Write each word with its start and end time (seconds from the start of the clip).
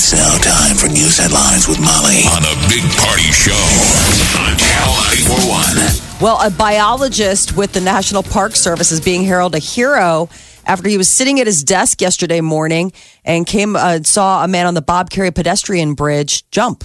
It's 0.00 0.12
now 0.12 0.38
time 0.38 0.76
for 0.76 0.86
news 0.86 1.18
headlines 1.18 1.66
with 1.66 1.80
Molly 1.80 2.22
on 2.30 2.44
a 2.44 2.54
big 2.68 2.84
party 3.02 3.32
show 3.32 3.50
on 4.38 4.56
Channel 4.56 4.94
941. 4.94 6.22
Well, 6.22 6.38
a 6.40 6.52
biologist 6.56 7.56
with 7.56 7.72
the 7.72 7.80
National 7.80 8.22
Park 8.22 8.54
Service 8.54 8.92
is 8.92 9.00
being 9.00 9.24
heralded 9.24 9.60
a 9.60 9.64
hero 9.64 10.28
after 10.64 10.88
he 10.88 10.96
was 10.96 11.10
sitting 11.10 11.40
at 11.40 11.48
his 11.48 11.64
desk 11.64 12.00
yesterday 12.00 12.40
morning 12.40 12.92
and 13.24 13.44
came 13.44 13.74
uh, 13.74 14.04
saw 14.04 14.44
a 14.44 14.46
man 14.46 14.66
on 14.66 14.74
the 14.74 14.82
Bob 14.82 15.10
Kerrey 15.10 15.34
pedestrian 15.34 15.94
bridge 15.94 16.48
jump. 16.52 16.84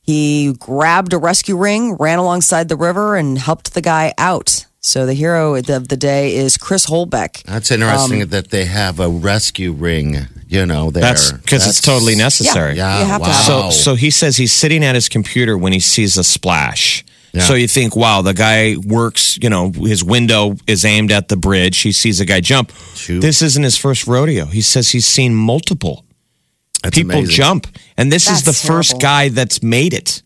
He 0.00 0.54
grabbed 0.54 1.12
a 1.12 1.18
rescue 1.18 1.58
ring, 1.58 1.96
ran 1.96 2.18
alongside 2.18 2.70
the 2.70 2.76
river, 2.76 3.14
and 3.14 3.36
helped 3.36 3.74
the 3.74 3.82
guy 3.82 4.14
out. 4.16 4.64
So 4.80 5.04
the 5.04 5.12
hero 5.12 5.54
of 5.54 5.88
the 5.88 5.98
day 5.98 6.34
is 6.34 6.56
Chris 6.56 6.86
Holbeck. 6.86 7.42
That's 7.42 7.70
interesting 7.70 8.26
that 8.28 8.48
they 8.48 8.64
have 8.64 9.00
a 9.00 9.10
rescue 9.10 9.72
ring, 9.72 10.28
you 10.48 10.66
know, 10.66 10.90
there. 10.90 11.02
That's 11.02 11.32
because 11.32 11.66
it's 11.68 11.80
totally 11.80 12.14
necessary. 12.14 12.76
Yeah, 12.76 13.00
You 13.00 13.06
have 13.06 13.22
to 13.22 13.28
wow. 13.28 13.70
So, 13.70 13.70
so 13.70 13.94
he 13.94 14.10
says 14.10 14.36
he's 14.36 14.52
sitting 14.52 14.84
at 14.84 14.94
his 14.94 15.08
computer 15.08 15.56
when 15.58 15.72
he 15.72 15.80
sees 15.80 16.16
a 16.16 16.24
splash. 16.24 17.04
Yeah. 17.32 17.40
So 17.42 17.54
you 17.54 17.66
think, 17.66 17.96
wow, 17.96 18.22
the 18.22 18.32
guy 18.34 18.76
works, 18.86 19.36
you 19.42 19.50
know, 19.50 19.72
his 19.72 20.04
window 20.04 20.54
is 20.68 20.84
aimed 20.84 21.10
at 21.10 21.26
the 21.28 21.36
bridge. 21.36 21.78
He 21.80 21.90
sees 21.90 22.20
a 22.20 22.24
guy 22.24 22.40
jump. 22.40 22.70
Shoot. 22.94 23.20
This 23.20 23.42
isn't 23.42 23.62
his 23.64 23.76
first 23.76 24.06
rodeo. 24.06 24.44
He 24.44 24.62
says 24.62 24.90
he's 24.90 25.06
seen 25.06 25.34
multiple 25.34 26.04
That's 26.84 26.96
people 26.96 27.16
amazing. 27.18 27.34
jump. 27.34 27.66
And 27.96 28.12
this 28.12 28.30
is 28.30 28.42
the 28.42 28.52
That's 28.52 28.64
first 28.66 29.00
guy 29.00 29.30
that's 29.30 29.62
made 29.64 29.94
it. 29.94 30.22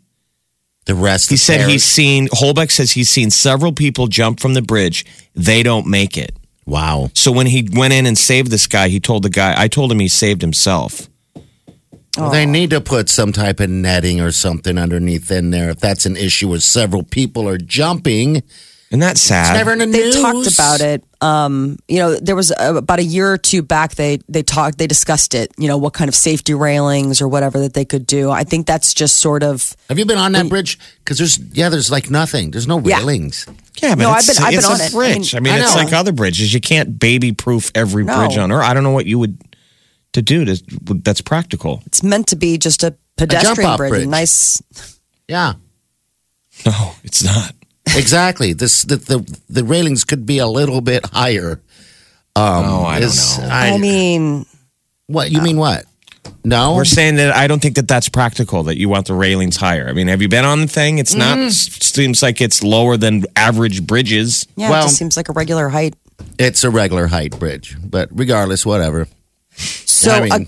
The 0.85 0.95
rest 0.95 1.31
He 1.31 1.37
of 1.37 1.41
said 1.41 1.59
Paris- 1.61 1.73
he's 1.73 1.85
seen, 1.85 2.29
Holbeck 2.29 2.71
says 2.71 2.93
he's 2.93 3.09
seen 3.11 3.31
several 3.31 3.73
people 3.73 4.07
jump 4.07 4.39
from 4.41 4.53
the 4.55 4.63
bridge. 4.63 5.07
They 5.35 5.63
don't 5.63 5.87
make 5.87 6.17
it. 6.19 6.35
Wow. 6.69 7.11
So 7.15 7.33
when 7.33 7.47
he 7.47 7.67
went 7.73 7.95
in 7.95 8.05
and 8.05 8.17
saved 8.19 8.51
this 8.51 8.67
guy, 8.67 8.89
he 8.89 9.01
told 9.01 9.23
the 9.23 9.31
guy, 9.31 9.55
I 9.57 9.69
told 9.69 9.91
him 9.91 10.01
he 10.01 10.09
saved 10.09 10.43
himself. 10.43 11.09
Well, 12.19 12.31
they 12.31 12.47
need 12.47 12.71
to 12.71 12.81
put 12.81 13.09
some 13.09 13.33
type 13.33 13.61
of 13.61 13.71
netting 13.71 14.21
or 14.21 14.33
something 14.33 14.77
underneath 14.77 15.31
in 15.31 15.51
there 15.51 15.71
if 15.71 15.79
that's 15.79 16.05
an 16.05 16.17
issue 16.17 16.49
where 16.51 16.61
several 16.61 17.05
people 17.05 17.49
are 17.49 17.59
jumping. 17.59 18.43
Isn't 18.91 19.01
that 19.01 19.19
sad? 19.19 19.55
Never 19.55 19.73
in 19.73 19.79
the 19.79 19.87
They 19.87 20.05
news. 20.05 20.21
talked 20.21 20.53
about 20.53 20.81
it. 20.81 21.05
Um, 21.21 21.77
you 21.89 21.99
know, 21.99 22.17
there 22.17 22.35
was 22.35 22.51
uh, 22.53 22.75
about 22.77 22.99
a 22.99 23.05
year 23.05 23.33
or 23.33 23.39
two 23.39 23.63
back. 23.63 23.95
They 23.95 24.19
they 24.29 24.43
talked, 24.43 24.79
they 24.79 24.87
discussed 24.87 25.35
it. 25.35 25.53
You 25.59 25.69
know, 25.69 25.77
what 25.77 25.93
kind 25.93 26.09
of 26.09 26.15
safety 26.15 26.55
railings 26.55 27.21
or 27.21 27.29
whatever 27.29 27.61
that 27.61 27.75
they 27.75 27.85
could 27.85 28.07
do. 28.07 28.31
I 28.31 28.45
think 28.45 28.67
that's 28.67 28.95
just 28.95 29.17
sort 29.17 29.43
of 29.43 29.77
Have 29.89 29.99
you 29.99 30.07
been 30.07 30.19
on 30.19 30.33
that 30.33 30.49
bridge? 30.49 30.79
Because 31.05 31.19
there's 31.19 31.39
yeah, 31.53 31.69
there's 31.69 31.91
like 31.91 32.11
nothing. 32.11 32.51
There's 32.51 32.67
no 32.67 32.79
railings. 32.81 33.45
Yeah, 33.47 33.55
but 33.81 33.99
No, 33.99 34.11
I've 34.11 34.19
it's, 34.19 34.39
been- 34.39 34.47
I've 34.47 34.55
it's 34.55 34.67
been 34.67 34.73
a 34.73 34.75
on 34.75 34.81
it. 34.81 34.91
I 34.91 34.97
bridge. 34.97 35.35
I 35.35 35.41
mean, 35.41 35.53
I 35.55 35.59
it's 35.61 35.75
like 35.75 35.93
other 35.93 36.13
bridges. 36.13 36.53
You 36.55 36.61
can't 36.61 36.99
baby 36.99 37.33
proof 37.33 37.71
every 37.75 38.05
No. 38.05 38.17
bridge 38.17 38.37
on 38.39 38.51
Earth. 38.53 38.65
I 38.65 38.75
don't 38.75 38.83
know 38.83 38.91
what 38.93 39.07
you 39.07 39.19
would 39.19 39.39
to 40.13 40.23
do 40.23 40.45
to 40.45 40.63
that's 41.05 41.21
practical. 41.21 41.83
it's 41.87 42.03
meant 42.03 42.27
to 42.29 42.37
be 42.37 42.57
just 42.59 42.83
a 42.83 42.97
pedestrian 43.17 43.57
jump-off 43.57 43.77
bridge, 43.79 43.91
bridge. 43.91 44.07
a 44.07 44.09
nice. 44.11 44.63
Yeah, 45.29 45.55
No, 46.65 46.93
it's 47.05 47.23
not. 47.23 47.55
exactly. 47.97 48.53
this 48.55 48.83
the, 48.83 48.97
the 48.97 49.39
the 49.49 49.65
railings 49.65 50.05
could 50.05 50.25
be 50.27 50.39
a 50.39 50.47
little 50.47 50.81
bit 50.81 51.05
higher. 51.07 51.61
Um, 52.35 52.65
Oh, 52.65 52.85
I 52.85 53.01
don't 53.01 53.15
know. 53.15 53.49
I, 53.51 53.71
I 53.75 53.79
mean, 53.79 54.47
what 55.07 55.31
you 55.31 55.43
mean? 55.43 55.57
What? 55.59 55.85
No, 56.45 56.75
We're 56.77 56.85
saying 56.85 57.17
that 57.17 57.35
I 57.35 57.47
don't 57.47 57.61
think 57.61 57.75
that 57.77 57.89
that's 57.89 58.09
practical. 58.09 58.63
That 58.63 58.79
you 58.79 58.89
want 58.89 59.07
the 59.07 59.15
railings 59.15 59.57
higher. 59.57 59.89
I 59.89 59.93
mean, 59.93 60.09
have 60.09 60.23
you 60.23 60.29
been 60.29 60.45
on 60.45 60.61
the 60.63 60.67
thing? 60.69 60.99
It's 60.99 61.15
not. 61.15 61.37
Mm. 61.37 61.51
Seems 61.83 62.23
like 62.23 62.41
it's 62.41 62.63
lower 62.63 62.97
than 62.97 63.25
average 63.37 63.87
bridges. 63.87 64.47
yeah, 64.57 64.71
Well- 64.71 64.81
it 64.85 64.87
just 64.87 64.97
seems 64.97 65.17
like 65.17 65.29
a 65.29 65.33
regular 65.33 65.69
height. 65.69 65.95
it's 66.39 66.65
a 66.65 66.71
regular 66.71 67.07
height 67.09 67.39
bridge, 67.39 67.77
but 67.85 68.09
regardless, 68.13 68.65
whatever. 68.65 69.09
So 69.57 70.13
I 70.13 70.21
mean, 70.21 70.33
uh, 70.33 70.39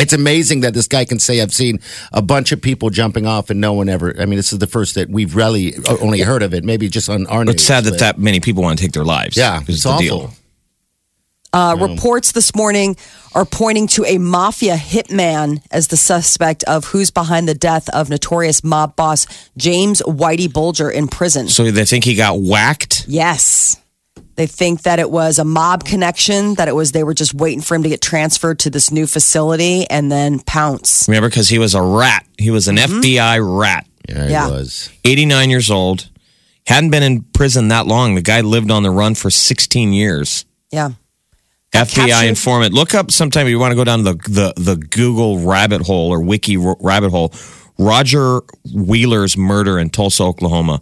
it's 0.00 0.12
amazing 0.12 0.60
that 0.62 0.74
this 0.74 0.88
guy 0.88 1.04
can 1.04 1.18
say, 1.20 1.40
"I've 1.40 1.54
seen 1.54 1.78
a 2.12 2.20
bunch 2.20 2.50
of 2.52 2.60
people 2.60 2.90
jumping 2.90 3.26
off 3.26 3.48
and 3.50 3.60
no 3.60 3.72
one 3.72 3.88
ever." 3.88 4.14
I 4.20 4.26
mean, 4.26 4.36
this 4.36 4.52
is 4.52 4.58
the 4.58 4.66
first 4.66 4.96
that 4.96 5.08
we've 5.08 5.36
really 5.36 5.74
only 6.00 6.20
heard 6.22 6.42
of 6.42 6.52
it. 6.52 6.64
Maybe 6.64 6.88
just 6.88 7.08
on 7.08 7.26
our 7.28 7.44
news. 7.44 7.54
It's 7.54 7.62
sad 7.64 7.84
that 7.84 7.92
but- 7.92 8.00
that 8.00 8.18
many 8.18 8.40
people 8.40 8.62
want 8.64 8.78
to 8.78 8.84
take 8.84 8.92
their 8.92 9.04
lives. 9.04 9.36
Yeah, 9.36 9.60
is 9.62 9.68
it's 9.76 9.82
the 9.84 9.88
awful. 9.90 10.00
deal. 10.02 10.34
Uh, 11.56 11.74
reports 11.76 12.32
this 12.32 12.54
morning 12.54 12.96
are 13.34 13.46
pointing 13.46 13.86
to 13.86 14.04
a 14.04 14.18
mafia 14.18 14.76
hitman 14.76 15.62
as 15.70 15.88
the 15.88 15.96
suspect 15.96 16.62
of 16.64 16.84
who's 16.86 17.10
behind 17.10 17.48
the 17.48 17.54
death 17.54 17.88
of 17.94 18.10
notorious 18.10 18.62
mob 18.62 18.94
boss 18.94 19.26
James 19.56 20.02
Whitey 20.02 20.52
Bulger 20.52 20.90
in 20.90 21.08
prison. 21.08 21.48
So 21.48 21.70
they 21.70 21.86
think 21.86 22.04
he 22.04 22.14
got 22.14 22.38
whacked. 22.40 23.06
Yes. 23.08 23.80
They 24.34 24.46
think 24.46 24.82
that 24.82 24.98
it 24.98 25.10
was 25.10 25.38
a 25.38 25.44
mob 25.46 25.84
connection, 25.84 26.56
that 26.56 26.68
it 26.68 26.74
was 26.74 26.92
they 26.92 27.02
were 27.04 27.14
just 27.14 27.32
waiting 27.32 27.62
for 27.62 27.74
him 27.74 27.82
to 27.84 27.88
get 27.88 28.02
transferred 28.02 28.58
to 28.60 28.70
this 28.70 28.90
new 28.90 29.06
facility 29.06 29.88
and 29.88 30.12
then 30.12 30.40
pounce. 30.40 31.08
Remember, 31.08 31.30
because 31.30 31.48
he 31.48 31.58
was 31.58 31.74
a 31.74 31.80
rat. 31.80 32.26
He 32.36 32.50
was 32.50 32.68
an 32.68 32.76
Mm-hmm. 32.76 33.00
FBI 33.00 33.38
rat. 33.60 33.86
Yeah, 34.06 34.26
he 34.26 34.30
Yeah. 34.32 34.48
was. 34.50 34.90
89 35.06 35.48
years 35.48 35.70
old. 35.70 36.10
Hadn't 36.66 36.90
been 36.90 37.02
in 37.02 37.22
prison 37.32 37.68
that 37.68 37.86
long. 37.86 38.14
The 38.14 38.20
guy 38.20 38.42
lived 38.42 38.70
on 38.70 38.82
the 38.82 38.90
run 38.90 39.14
for 39.14 39.30
16 39.30 39.94
years. 39.94 40.44
Yeah. 40.70 40.90
FBI 41.72 42.08
captured. 42.08 42.28
informant. 42.28 42.74
Look 42.74 42.94
up 42.94 43.10
sometime 43.10 43.46
if 43.46 43.50
you 43.50 43.58
want 43.58 43.72
to 43.72 43.76
go 43.76 43.84
down 43.84 44.04
the, 44.04 44.14
the, 44.14 44.52
the 44.56 44.76
Google 44.76 45.40
rabbit 45.40 45.82
hole 45.82 46.12
or 46.12 46.20
wiki 46.20 46.56
rabbit 46.56 47.10
hole. 47.10 47.32
Roger 47.78 48.40
Wheeler's 48.72 49.36
murder 49.36 49.78
in 49.78 49.90
Tulsa, 49.90 50.22
Oklahoma. 50.22 50.80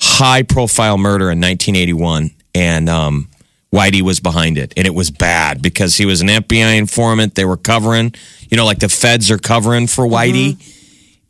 High 0.00 0.42
profile 0.42 0.98
murder 0.98 1.30
in 1.30 1.40
1981. 1.40 2.30
And 2.54 2.88
um, 2.88 3.28
Whitey 3.72 4.02
was 4.02 4.20
behind 4.20 4.58
it. 4.58 4.72
And 4.76 4.86
it 4.86 4.94
was 4.94 5.10
bad 5.10 5.62
because 5.62 5.96
he 5.96 6.06
was 6.06 6.20
an 6.20 6.28
FBI 6.28 6.76
informant. 6.76 7.34
They 7.34 7.44
were 7.44 7.56
covering, 7.56 8.14
you 8.50 8.56
know, 8.56 8.64
like 8.64 8.80
the 8.80 8.88
feds 8.88 9.30
are 9.30 9.38
covering 9.38 9.86
for 9.86 10.06
Whitey. 10.06 10.78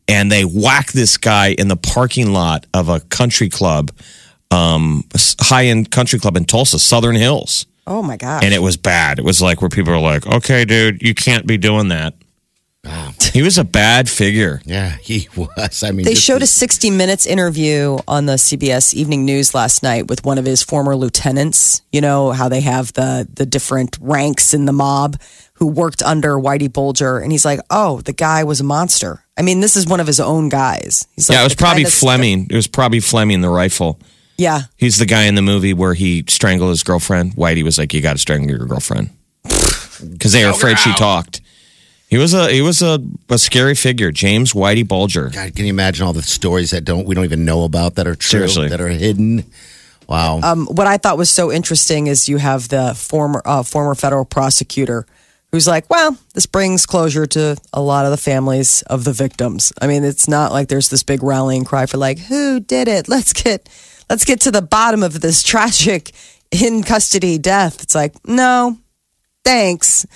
And 0.08 0.32
they 0.32 0.42
whacked 0.42 0.94
this 0.94 1.16
guy 1.16 1.48
in 1.52 1.68
the 1.68 1.76
parking 1.76 2.32
lot 2.32 2.66
of 2.74 2.88
a 2.88 3.00
country 3.00 3.48
club, 3.48 3.92
um, 4.50 5.04
high 5.40 5.66
end 5.66 5.90
country 5.90 6.18
club 6.18 6.36
in 6.36 6.44
Tulsa, 6.44 6.78
Southern 6.78 7.14
Hills 7.14 7.66
Oh 7.86 8.02
my 8.02 8.16
god! 8.16 8.44
and 8.44 8.54
it 8.54 8.62
was 8.62 8.76
bad. 8.76 9.18
It 9.18 9.24
was 9.24 9.40
like 9.42 9.60
where 9.60 9.68
people 9.68 9.92
are 9.92 10.00
like, 10.00 10.26
"Okay, 10.26 10.64
dude, 10.64 11.02
you 11.02 11.14
can't 11.14 11.46
be 11.46 11.56
doing 11.58 11.88
that." 11.88 12.14
He 13.32 13.42
was 13.42 13.58
a 13.58 13.64
bad 13.64 14.10
figure. 14.10 14.60
Yeah, 14.64 14.96
he 15.00 15.28
was. 15.36 15.82
I 15.84 15.92
mean, 15.92 16.04
They 16.04 16.14
this 16.14 16.22
showed 16.22 16.42
a 16.42 16.46
60 16.48 16.90
Minutes 16.90 17.26
interview 17.26 17.98
on 18.08 18.26
the 18.26 18.32
CBS 18.34 18.92
Evening 18.92 19.24
News 19.24 19.54
last 19.54 19.84
night 19.84 20.08
with 20.08 20.24
one 20.24 20.36
of 20.36 20.44
his 20.44 20.62
former 20.64 20.96
lieutenants. 20.96 21.80
You 21.92 22.00
know 22.00 22.32
how 22.32 22.48
they 22.48 22.60
have 22.60 22.92
the 22.94 23.28
the 23.32 23.46
different 23.46 23.96
ranks 24.00 24.52
in 24.52 24.64
the 24.64 24.72
mob 24.72 25.20
who 25.54 25.66
worked 25.68 26.02
under 26.02 26.34
Whitey 26.34 26.72
Bulger, 26.72 27.20
and 27.20 27.30
he's 27.30 27.44
like, 27.44 27.60
"Oh, 27.70 28.00
the 28.00 28.12
guy 28.12 28.42
was 28.44 28.60
a 28.60 28.64
monster." 28.64 29.24
I 29.38 29.42
mean, 29.42 29.60
this 29.60 29.76
is 29.76 29.86
one 29.86 30.00
of 30.00 30.06
his 30.08 30.18
own 30.20 30.48
guys. 30.48 31.06
He's 31.14 31.28
like 31.28 31.36
yeah, 31.36 31.42
it 31.42 31.44
was 31.44 31.52
the 31.54 31.62
kind 31.62 31.68
probably 31.70 31.84
of- 31.84 31.90
Flemmi. 31.90 32.50
It 32.50 32.54
was 32.56 32.66
probably 32.66 32.98
Flemmi, 32.98 33.40
the 33.40 33.48
rifle. 33.48 33.98
Yeah, 34.38 34.62
He's 34.76 34.98
the 34.98 35.06
guy 35.06 35.24
in 35.24 35.34
the 35.34 35.42
movie 35.42 35.74
where 35.74 35.94
he 35.94 36.24
strangled 36.28 36.70
his 36.70 36.82
girlfriend. 36.82 37.34
Whitey 37.36 37.62
was 37.62 37.78
like, 37.78 37.92
"You 37.94 38.00
got 38.00 38.14
to 38.14 38.18
strangle 38.18 38.50
your 38.50 38.66
girlfriend," 38.66 39.10
because 39.44 40.32
they 40.32 40.44
were 40.44 40.50
afraid 40.50 40.78
she 40.78 40.92
talked. 40.94 41.40
He 42.08 42.18
was 42.18 42.34
a 42.34 42.50
he 42.50 42.60
was 42.60 42.82
a, 42.82 42.98
a 43.30 43.38
scary 43.38 43.74
figure, 43.74 44.10
James 44.10 44.52
Whitey 44.52 44.86
Bulger. 44.86 45.30
God, 45.30 45.54
can 45.54 45.64
you 45.64 45.70
imagine 45.70 46.06
all 46.06 46.12
the 46.12 46.22
stories 46.22 46.70
that 46.72 46.84
don't 46.84 47.06
we 47.06 47.14
don't 47.14 47.24
even 47.24 47.44
know 47.44 47.64
about 47.64 47.94
that 47.94 48.06
are 48.06 48.14
true 48.14 48.40
Seriously. 48.40 48.68
that 48.68 48.80
are 48.80 48.88
hidden? 48.88 49.44
Wow. 50.08 50.40
um, 50.42 50.66
what 50.66 50.86
I 50.86 50.98
thought 50.98 51.16
was 51.16 51.30
so 51.30 51.50
interesting 51.50 52.08
is 52.08 52.28
you 52.28 52.36
have 52.36 52.68
the 52.68 52.94
former 52.94 53.40
uh, 53.46 53.62
former 53.62 53.94
federal 53.94 54.24
prosecutor 54.26 55.06
who's 55.52 55.66
like, 55.66 55.88
well, 55.88 56.18
this 56.34 56.46
brings 56.46 56.84
closure 56.84 57.26
to 57.26 57.56
a 57.72 57.80
lot 57.80 58.04
of 58.04 58.10
the 58.10 58.16
families 58.16 58.82
of 58.82 59.04
the 59.04 59.12
victims. 59.12 59.72
I 59.80 59.86
mean, 59.86 60.02
it's 60.02 60.28
not 60.28 60.52
like 60.52 60.68
there's 60.68 60.88
this 60.88 61.02
big 61.02 61.22
rallying 61.22 61.64
cry 61.64 61.86
for 61.86 61.98
like, 61.98 62.18
who 62.18 62.58
did 62.60 62.88
it? 62.88 63.08
Let's 63.08 63.32
get 63.32 63.68
let's 64.12 64.26
get 64.26 64.42
to 64.42 64.50
the 64.50 64.60
bottom 64.60 65.02
of 65.02 65.22
this 65.22 65.42
tragic 65.52 66.12
in 66.50 66.82
custody 66.82 67.38
death. 67.38 67.82
It's 67.82 67.94
like, 67.94 68.14
no, 68.28 68.76
thanks. 69.42 70.06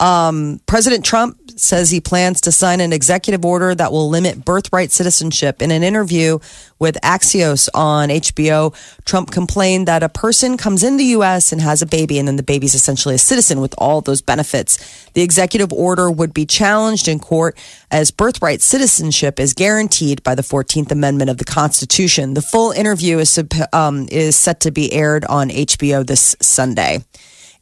President 0.00 1.04
Trump 1.04 1.38
says 1.58 1.90
he 1.90 2.00
plans 2.00 2.40
to 2.42 2.52
sign 2.52 2.80
an 2.80 2.92
executive 2.92 3.44
order 3.44 3.74
that 3.74 3.90
will 3.90 4.08
limit 4.08 4.44
birthright 4.44 4.92
citizenship. 4.92 5.60
In 5.60 5.72
an 5.72 5.82
interview 5.82 6.38
with 6.78 6.96
Axios 7.02 7.68
on 7.74 8.08
HBO, 8.10 8.74
Trump 9.04 9.32
complained 9.32 9.88
that 9.88 10.04
a 10.04 10.08
person 10.08 10.56
comes 10.56 10.84
in 10.84 10.96
the 10.96 11.04
U.S. 11.06 11.50
and 11.50 11.60
has 11.60 11.82
a 11.82 11.86
baby, 11.86 12.18
and 12.18 12.28
then 12.28 12.36
the 12.36 12.44
baby's 12.44 12.74
essentially 12.74 13.16
a 13.16 13.18
citizen 13.18 13.60
with 13.60 13.74
all 13.76 14.00
those 14.00 14.22
benefits. 14.22 14.78
The 15.14 15.22
executive 15.22 15.72
order 15.72 16.08
would 16.10 16.32
be 16.32 16.46
challenged 16.46 17.08
in 17.08 17.18
court 17.18 17.58
as 17.90 18.12
birthright 18.12 18.60
citizenship 18.60 19.40
is 19.40 19.52
guaranteed 19.52 20.22
by 20.22 20.36
the 20.36 20.42
14th 20.42 20.92
Amendment 20.92 21.30
of 21.30 21.38
the 21.38 21.44
Constitution. 21.44 22.34
The 22.34 22.42
full 22.42 22.70
interview 22.70 23.18
is, 23.18 23.38
um, 23.72 24.06
is 24.10 24.36
set 24.36 24.60
to 24.60 24.70
be 24.70 24.92
aired 24.92 25.24
on 25.24 25.48
HBO 25.50 26.06
this 26.06 26.36
Sunday. 26.40 27.02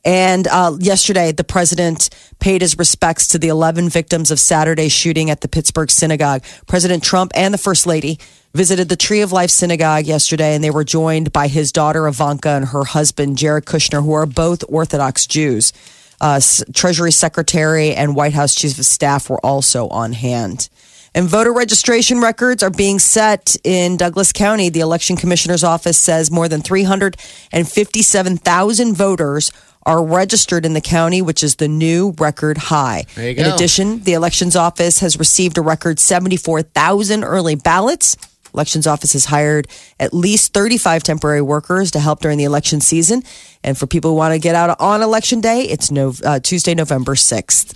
And 0.06 0.46
uh, 0.46 0.76
yesterday, 0.78 1.32
the 1.32 1.42
president 1.42 2.10
paid 2.38 2.62
his 2.62 2.78
respects 2.78 3.26
to 3.28 3.40
the 3.40 3.48
11 3.48 3.88
victims 3.88 4.30
of 4.30 4.38
Saturday's 4.38 4.92
shooting 4.92 5.30
at 5.30 5.40
the 5.40 5.48
Pittsburgh 5.48 5.90
synagogue. 5.90 6.44
President 6.68 7.02
Trump 7.02 7.32
and 7.34 7.52
the 7.52 7.58
First 7.58 7.88
Lady 7.88 8.20
visited 8.54 8.88
the 8.88 8.94
Tree 8.94 9.20
of 9.20 9.32
Life 9.32 9.50
synagogue 9.50 10.06
yesterday, 10.06 10.54
and 10.54 10.62
they 10.62 10.70
were 10.70 10.84
joined 10.84 11.32
by 11.32 11.48
his 11.48 11.72
daughter 11.72 12.06
Ivanka 12.06 12.50
and 12.50 12.66
her 12.66 12.84
husband 12.84 13.36
Jared 13.36 13.64
Kushner, 13.64 14.04
who 14.04 14.12
are 14.12 14.26
both 14.26 14.62
Orthodox 14.68 15.26
Jews. 15.26 15.72
Uh, 16.20 16.40
Treasury 16.72 17.10
Secretary 17.10 17.92
and 17.92 18.14
White 18.14 18.32
House 18.32 18.54
Chief 18.54 18.78
of 18.78 18.86
Staff 18.86 19.28
were 19.28 19.44
also 19.44 19.88
on 19.88 20.12
hand. 20.12 20.68
And 21.16 21.26
voter 21.26 21.52
registration 21.54 22.20
records 22.20 22.62
are 22.62 22.68
being 22.68 22.98
set 22.98 23.56
in 23.64 23.96
Douglas 23.96 24.32
County. 24.32 24.68
The 24.68 24.80
election 24.80 25.16
commissioner's 25.16 25.64
office 25.64 25.96
says 25.96 26.30
more 26.30 26.46
than 26.46 26.60
357,000 26.60 28.94
voters 28.94 29.50
are 29.86 30.04
registered 30.04 30.66
in 30.66 30.74
the 30.74 30.82
county, 30.82 31.22
which 31.22 31.42
is 31.42 31.56
the 31.56 31.68
new 31.68 32.14
record 32.18 32.58
high. 32.58 33.06
There 33.14 33.30
you 33.30 33.36
In 33.36 33.44
go. 33.44 33.54
addition, 33.54 34.02
the 34.02 34.12
elections 34.12 34.56
office 34.56 34.98
has 34.98 35.18
received 35.18 35.56
a 35.56 35.62
record 35.62 35.98
74,000 35.98 37.24
early 37.24 37.54
ballots. 37.54 38.18
Elections 38.52 38.86
office 38.86 39.14
has 39.14 39.24
hired 39.24 39.68
at 39.98 40.12
least 40.12 40.52
35 40.52 41.02
temporary 41.02 41.40
workers 41.40 41.92
to 41.92 41.98
help 41.98 42.20
during 42.20 42.36
the 42.36 42.44
election 42.44 42.82
season. 42.82 43.22
And 43.64 43.78
for 43.78 43.86
people 43.86 44.10
who 44.10 44.18
want 44.18 44.34
to 44.34 44.38
get 44.38 44.54
out 44.54 44.78
on 44.80 45.00
election 45.00 45.40
day, 45.40 45.62
it's 45.62 45.90
no, 45.90 46.12
uh, 46.22 46.40
Tuesday, 46.40 46.74
November 46.74 47.14
6th. 47.14 47.72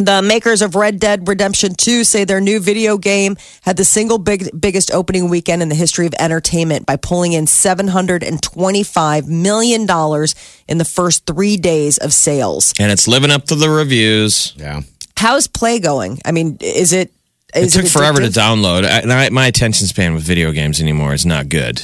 The 0.00 0.22
makers 0.22 0.62
of 0.62 0.76
Red 0.76 0.98
Dead 0.98 1.28
Redemption 1.28 1.74
2 1.74 2.04
say 2.04 2.24
their 2.24 2.40
new 2.40 2.58
video 2.58 2.96
game 2.96 3.36
had 3.60 3.76
the 3.76 3.84
single 3.84 4.16
big, 4.16 4.48
biggest 4.58 4.90
opening 4.94 5.28
weekend 5.28 5.60
in 5.60 5.68
the 5.68 5.74
history 5.74 6.06
of 6.06 6.14
entertainment 6.18 6.86
by 6.86 6.96
pulling 6.96 7.34
in 7.34 7.44
$725 7.44 9.26
million 9.28 9.82
in 10.68 10.78
the 10.78 10.86
first 10.86 11.26
three 11.26 11.58
days 11.58 11.98
of 11.98 12.14
sales. 12.14 12.72
And 12.80 12.90
it's 12.90 13.06
living 13.06 13.30
up 13.30 13.44
to 13.46 13.54
the 13.54 13.68
reviews. 13.68 14.54
Yeah. 14.56 14.80
How's 15.18 15.46
play 15.46 15.78
going? 15.80 16.18
I 16.24 16.32
mean, 16.32 16.56
is 16.62 16.94
it. 16.94 17.12
It 17.54 17.64
Is 17.64 17.74
took 17.74 17.86
forever 17.86 18.20
to 18.20 18.28
download. 18.28 18.84
I, 18.84 19.28
my 19.28 19.46
attention 19.48 19.86
span 19.86 20.14
with 20.14 20.22
video 20.22 20.50
games 20.52 20.80
anymore 20.80 21.12
is 21.12 21.26
not 21.26 21.50
good. 21.50 21.82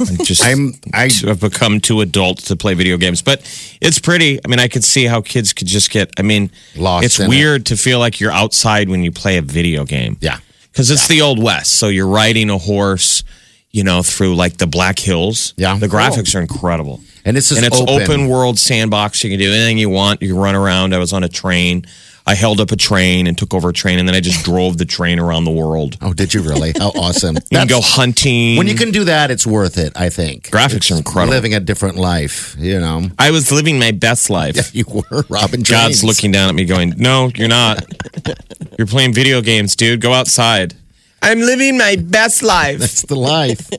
I 0.00 0.24
just 0.24 0.44
I'm- 0.44 0.74
I- 0.94 1.10
have 1.24 1.40
become 1.40 1.80
too 1.80 2.00
adult 2.00 2.38
to 2.44 2.56
play 2.56 2.74
video 2.74 2.96
games, 2.96 3.22
but 3.22 3.40
it's 3.80 3.98
pretty. 3.98 4.40
I 4.44 4.48
mean, 4.48 4.58
I 4.58 4.68
could 4.68 4.84
see 4.84 5.04
how 5.04 5.20
kids 5.20 5.52
could 5.52 5.66
just 5.68 5.90
get. 5.90 6.10
I 6.18 6.22
mean, 6.22 6.50
Lost 6.76 7.04
It's 7.06 7.18
weird 7.18 7.66
to 7.66 7.76
feel 7.76 7.98
like 7.98 8.20
you're 8.20 8.32
outside 8.32 8.88
when 8.88 9.02
you 9.02 9.12
play 9.12 9.36
a 9.38 9.42
video 9.42 9.84
game. 9.84 10.16
Yeah. 10.20 10.38
because 10.72 10.90
it's 10.90 11.06
the 11.08 11.22
old 11.22 11.42
west. 11.42 11.72
So 11.72 11.88
you're 11.88 12.08
riding 12.08 12.50
a 12.50 12.58
horse, 12.58 13.22
you 13.70 13.84
know, 13.84 14.02
through 14.02 14.34
like 14.34 14.56
the 14.56 14.66
Black 14.66 14.98
Hills. 14.98 15.54
Yeah. 15.56 15.76
the 15.76 15.88
graphics 15.88 16.34
are 16.34 16.40
incredible. 16.40 17.00
And 17.24 17.36
this 17.36 17.50
is 17.50 17.58
and 17.58 17.66
it's 17.66 17.80
open. 17.80 18.02
open. 18.02 18.28
world 18.28 18.58
sandbox. 18.58 19.24
You 19.24 19.30
can 19.30 19.38
do 19.38 19.50
anything 19.52 19.78
you 19.78 19.88
want. 19.90 20.20
You 20.20 20.28
can 20.28 20.36
run 20.36 20.54
around. 20.54 20.94
I 20.94 20.98
was 20.98 21.12
on 21.12 21.24
a 21.24 21.28
train. 21.28 21.86
I 22.26 22.34
held 22.34 22.58
up 22.58 22.72
a 22.72 22.76
train 22.76 23.26
and 23.26 23.36
took 23.36 23.52
over 23.52 23.68
a 23.68 23.72
train, 23.72 23.98
and 23.98 24.08
then 24.08 24.14
I 24.14 24.20
just 24.20 24.44
drove 24.50 24.78
the 24.78 24.86
train 24.86 25.18
around 25.18 25.44
the 25.44 25.50
world. 25.50 25.98
Oh, 26.00 26.14
did 26.14 26.32
you 26.32 26.42
really? 26.42 26.72
How 26.78 26.88
awesome. 26.94 27.36
You 27.36 27.58
can 27.58 27.66
go 27.66 27.80
hunting. 27.82 28.56
when 28.56 28.66
you 28.66 28.74
can 28.74 28.90
do 28.90 29.04
that, 29.04 29.30
it's 29.30 29.46
worth 29.46 29.76
it, 29.76 29.92
I 29.94 30.08
think. 30.08 30.50
Graphics 30.50 30.90
are 30.90 30.96
incredible. 30.96 31.34
Living 31.34 31.54
a 31.54 31.60
different 31.60 31.96
life, 31.96 32.56
you 32.58 32.80
know. 32.80 33.02
I 33.18 33.30
was 33.30 33.52
living 33.52 33.78
my 33.78 33.90
best 33.92 34.30
life. 34.30 34.74
You 34.74 34.84
were 34.88 35.24
Robin 35.28 35.60
God's 35.62 36.00
James. 36.00 36.04
looking 36.04 36.32
down 36.32 36.48
at 36.48 36.54
me, 36.54 36.64
going, 36.64 36.94
"No, 36.96 37.30
you're 37.34 37.48
not. 37.48 37.84
you're 38.78 38.86
playing 38.86 39.12
video 39.12 39.40
games, 39.42 39.76
dude. 39.76 40.00
Go 40.00 40.12
outside." 40.12 40.74
I'm 41.20 41.40
living 41.40 41.78
my 41.78 41.96
best 41.96 42.42
life. 42.42 42.80
That's 42.80 43.02
the 43.02 43.16
life. 43.16 43.70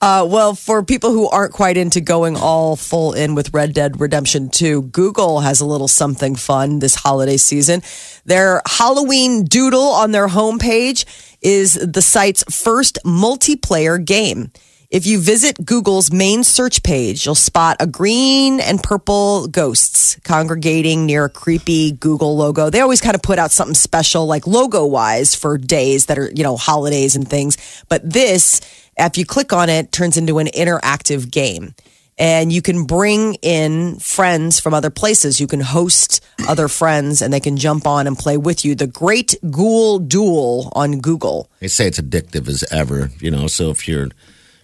Uh, 0.00 0.26
well, 0.28 0.54
for 0.54 0.82
people 0.82 1.10
who 1.10 1.28
aren't 1.28 1.52
quite 1.52 1.76
into 1.76 2.00
going 2.00 2.36
all 2.36 2.76
full 2.76 3.12
in 3.12 3.34
with 3.34 3.54
Red 3.54 3.72
Dead 3.72 4.00
Redemption 4.00 4.48
2, 4.48 4.82
Google 4.82 5.40
has 5.40 5.60
a 5.60 5.66
little 5.66 5.88
something 5.88 6.34
fun 6.34 6.80
this 6.80 6.94
holiday 6.94 7.36
season. 7.36 7.82
Their 8.24 8.62
Halloween 8.66 9.44
doodle 9.44 9.80
on 9.80 10.10
their 10.12 10.28
homepage 10.28 11.04
is 11.40 11.74
the 11.74 12.02
site's 12.02 12.44
first 12.44 12.98
multiplayer 13.04 14.04
game. 14.04 14.50
If 14.88 15.04
you 15.04 15.18
visit 15.18 15.64
Google's 15.64 16.12
main 16.12 16.44
search 16.44 16.84
page, 16.84 17.26
you'll 17.26 17.34
spot 17.34 17.76
a 17.80 17.88
green 17.88 18.60
and 18.60 18.80
purple 18.80 19.48
ghosts 19.48 20.16
congregating 20.22 21.06
near 21.06 21.24
a 21.24 21.28
creepy 21.28 21.90
Google 21.90 22.36
logo. 22.36 22.70
They 22.70 22.80
always 22.80 23.00
kind 23.00 23.16
of 23.16 23.22
put 23.22 23.40
out 23.40 23.50
something 23.50 23.74
special, 23.74 24.26
like 24.26 24.46
logo 24.46 24.86
wise, 24.86 25.34
for 25.34 25.58
days 25.58 26.06
that 26.06 26.18
are, 26.18 26.30
you 26.32 26.44
know, 26.44 26.56
holidays 26.56 27.16
and 27.16 27.28
things. 27.28 27.84
But 27.88 28.08
this, 28.08 28.60
if 28.96 29.18
you 29.18 29.26
click 29.26 29.52
on 29.52 29.68
it, 29.68 29.90
turns 29.90 30.16
into 30.16 30.38
an 30.38 30.46
interactive 30.46 31.32
game. 31.32 31.74
And 32.16 32.52
you 32.52 32.62
can 32.62 32.84
bring 32.84 33.34
in 33.42 33.98
friends 33.98 34.60
from 34.60 34.72
other 34.72 34.88
places. 34.88 35.40
You 35.40 35.48
can 35.48 35.60
host 35.60 36.24
other 36.48 36.68
friends 36.68 37.22
and 37.22 37.32
they 37.32 37.40
can 37.40 37.56
jump 37.56 37.88
on 37.88 38.06
and 38.06 38.16
play 38.16 38.36
with 38.36 38.64
you. 38.64 38.76
The 38.76 38.86
Great 38.86 39.34
Ghoul 39.50 39.98
Duel 39.98 40.72
on 40.76 41.00
Google. 41.00 41.50
They 41.58 41.68
say 41.68 41.88
it's 41.88 42.00
addictive 42.00 42.48
as 42.48 42.64
ever, 42.70 43.10
you 43.18 43.32
know. 43.32 43.48
So 43.48 43.70
if 43.70 43.86
you're 43.86 44.08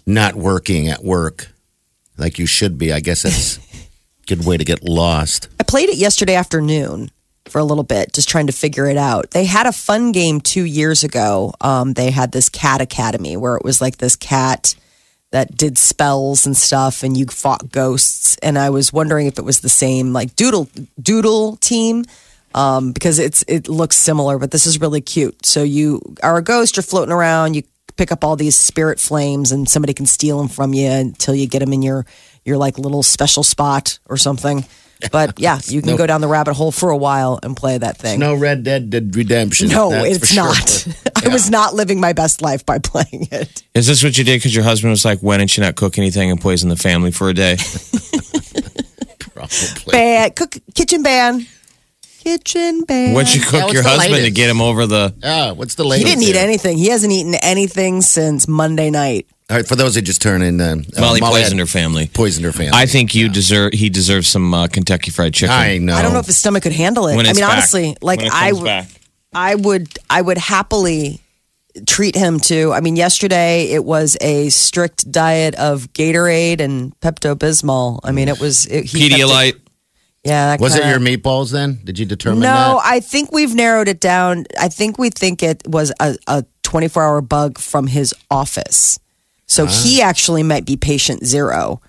not 0.07 0.35
working 0.35 0.89
at 0.89 1.05
work 1.05 1.49
like 2.19 2.39
you 2.39 2.47
should 2.47 2.79
be, 2.79 2.93
I 2.93 3.01
guess 3.01 3.25
it's 3.25 3.59
a 3.59 3.87
good 4.27 4.45
way 4.45 4.57
to 4.57 4.65
get 4.65 4.83
lost. 4.83 5.49
I 5.59 5.65
played 5.65 5.89
it 5.89 5.97
yesterday 5.97 6.35
afternoon 6.35 7.11
for 7.47 7.59
a 7.59 7.65
little 7.65 7.85
bit, 7.85 8.13
just 8.13 8.29
trying 8.29 8.47
to 8.47 8.53
figure 8.53 8.87
it 8.87 8.97
out. 8.97 9.31
They 9.31 9.45
had 9.45 9.67
a 9.67 9.73
fun 9.73 10.13
game 10.13 10.41
two 10.41 10.65
years 10.65 11.05
ago. 11.05 11.55
Um, 11.61 11.95
they 11.95 12.11
had 12.11 12.33
this 12.33 12.49
cat 12.49 12.81
academy 12.81 13.37
where 13.37 13.57
it 13.57 13.65
was 13.65 13.81
like 13.81 13.99
this 13.99 14.17
cat 14.17 14.75
that 15.33 15.57
did 15.57 15.79
spells 15.79 16.47
and 16.47 16.57
stuff, 16.57 17.03
and 17.03 17.17
you 17.17 17.27
fought 17.27 17.73
ghosts. 17.73 18.37
And 18.43 18.59
I 18.59 18.71
was 18.71 18.93
wondering 18.93 19.27
if 19.27 19.39
it 19.39 19.45
was 19.45 19.61
the 19.61 19.69
same 19.69 20.13
like 20.13 20.37
doodle 20.37 20.69
doodle 21.01 21.57
team. 21.57 22.05
Um, 22.55 22.93
because 22.93 23.19
it's 23.19 23.43
it 23.49 23.67
looks 23.67 23.97
similar, 23.97 24.39
but 24.39 24.51
this 24.51 24.67
is 24.67 24.79
really 24.79 25.01
cute. 25.01 25.47
So 25.47 25.63
you 25.63 26.03
are 26.23 26.37
a 26.37 26.43
ghost, 26.43 26.77
you're 26.77 26.83
floating 26.83 27.11
around, 27.11 27.55
you 27.55 27.63
pick 27.97 28.13
up 28.13 28.25
all 28.25 28.37
these 28.37 28.57
spirit 28.57 29.01
flames, 29.01 29.53
and 29.53 29.69
somebody 29.69 29.95
can 29.95 30.07
steal 30.07 30.39
them 30.39 30.49
from 30.49 30.75
you 30.75 30.89
until 30.89 31.35
you 31.35 31.47
get 31.47 31.61
them 31.61 31.73
in 31.73 31.83
your 31.83 32.07
your 32.45 32.57
like 32.57 32.79
little 32.79 33.03
special 33.03 33.43
spot 33.43 33.99
or 34.09 34.17
something. 34.17 34.65
But 35.11 35.39
yeah, 35.41 35.59
you 35.65 35.83
can 35.83 35.97
go 35.97 36.07
down 36.07 36.21
the 36.21 36.29
rabbit 36.29 36.55
hole 36.55 36.73
for 36.73 36.91
a 36.91 36.97
while 36.97 37.39
and 37.43 37.57
play 37.57 37.79
that 37.79 37.97
thing. 37.97 38.21
No 38.21 38.35
Red 38.35 38.63
Dead 38.63 38.91
Dead 38.91 39.15
Redemption. 39.15 39.69
No, 39.69 39.91
it's 39.93 40.19
for 40.19 40.27
sure. 40.27 40.45
not. 40.45 40.87
I 41.25 41.29
was 41.29 41.51
not 41.51 41.75
living 41.75 42.01
my 42.01 42.13
best 42.13 42.43
life 42.43 42.65
by 42.67 42.79
playing 42.79 43.29
it. 43.31 43.63
Is 43.75 43.87
this 43.87 44.03
what 44.03 44.17
you 44.19 44.25
did? 44.25 44.39
Because 44.39 44.55
your 44.55 44.65
husband 44.65 44.91
was 44.91 45.05
like, 45.05 45.21
"Why 45.21 45.39
didn't 45.39 45.57
you 45.57 45.63
not 45.63 45.77
cook 45.77 45.99
anything 45.99 46.31
and 46.31 46.41
poison 46.41 46.69
the 46.69 46.77
family 46.77 47.11
for 47.11 47.29
a 47.29 47.35
day?" 47.35 47.57
Probably. 49.35 49.91
Ban, 49.91 50.31
cook, 50.33 50.57
kitchen 50.75 51.03
ban, 51.03 51.47
kitchen 52.23 52.85
ban. 52.85 53.15
What'd 53.15 53.35
you 53.35 53.41
That 53.43 53.51
cook 53.51 53.65
was 53.65 53.73
your 53.75 53.83
the 53.83 53.89
husband 53.89 54.09
to 54.15 54.21
latest. 54.21 54.37
get 54.37 54.51
him 54.51 54.61
over 54.61 54.87
the? 54.87 55.15
Yeah, 55.23 55.53
what's 55.53 55.75
the 55.75 55.85
latest? 55.85 56.07
He 56.09 56.15
latest? 56.15 56.21
didn't 56.27 56.29
eat 56.37 56.39
here? 56.39 56.45
anything. 56.49 56.79
He 56.79 56.89
hasn't 56.89 57.13
eaten 57.13 57.35
anything 57.37 58.01
since 58.03 58.47
Monday 58.49 58.91
night. 58.91 59.27
All 59.51 59.57
right, 59.57 59.67
for 59.67 59.77
those 59.77 59.95
who 59.95 60.01
just 60.01 60.23
turn 60.23 60.41
in, 60.41 60.61
uh, 60.61 60.77
Molly 60.99 61.21
poisoned 61.21 61.59
had 61.59 61.67
her 61.67 61.67
family. 61.67 62.09
Poisoned 62.15 62.45
her 62.47 62.53
family. 62.53 62.71
I 62.73 62.87
think 62.87 63.15
you 63.15 63.29
deserve. 63.29 63.73
He 63.75 63.91
deserves 63.91 64.29
some 64.29 64.55
uh, 64.55 64.67
Kentucky 64.69 65.11
Fried 65.11 65.35
Chicken. 65.35 65.55
I 65.55 65.79
know. 65.79 65.95
I 65.95 66.01
don't 66.03 66.13
know 66.15 66.21
if 66.21 66.27
his 66.27 66.37
stomach 66.39 66.63
could 66.63 66.73
handle 66.73 67.09
it. 67.09 67.17
When 67.17 67.27
I 67.27 67.31
it's 67.31 67.39
mean, 67.39 67.47
back. 67.47 67.53
honestly, 67.59 67.97
like 68.01 68.19
When 68.21 68.29
it 68.29 68.33
I, 68.33 68.49
comes 68.51 68.59
w- 68.61 68.65
back. 68.67 68.89
I 69.35 69.55
would, 69.57 69.89
I 70.09 70.23
would 70.23 70.39
happily 70.39 71.21
treat 71.87 72.15
him 72.15 72.39
to. 72.41 72.73
I 72.73 72.81
mean, 72.81 72.97
yesterday 72.97 73.65
it 73.73 73.85
was 73.85 74.17
a 74.21 74.49
strict 74.51 75.11
diet 75.11 75.55
of 75.57 75.93
Gatorade 75.93 76.61
and 76.61 76.99
Pepto 77.01 77.35
Bismol. 77.35 78.01
I 78.05 78.13
mean, 78.13 78.29
it 78.29 78.41
was 78.41 78.65
it, 78.67 78.85
he 78.85 79.09
kept 79.09 79.21
it- 79.21 79.27
Pedialyte. 79.27 79.59
Yeah, 80.25 80.57
Was 80.61 80.75
it 80.77 80.83
kinda- 80.83 80.91
your 80.91 81.01
meatballs 81.19 81.51
then? 81.51 81.81
Did 81.85 81.99
you 81.99 82.07
determine 82.07 82.41
No, 82.41 82.47
that? 82.47 82.81
I 82.85 83.01
think 83.01 83.33
we've 83.33 83.55
narrowed 83.55 83.89
it 83.89 84.01
down. 84.01 84.47
I 84.59 84.69
think 84.69 84.99
we 84.99 85.11
think 85.11 85.43
it 85.43 85.63
was 85.67 85.93
a, 86.01 86.17
a 86.27 86.45
24 86.63 87.03
hour 87.03 87.21
bug 87.21 87.59
from 87.59 87.87
his 87.87 88.15
office. 88.31 88.99
So 89.47 89.67
he 89.67 90.01
actually 90.01 90.43
might 90.43 90.65
be 90.65 90.77
patient 90.77 91.27
zero 91.27 91.83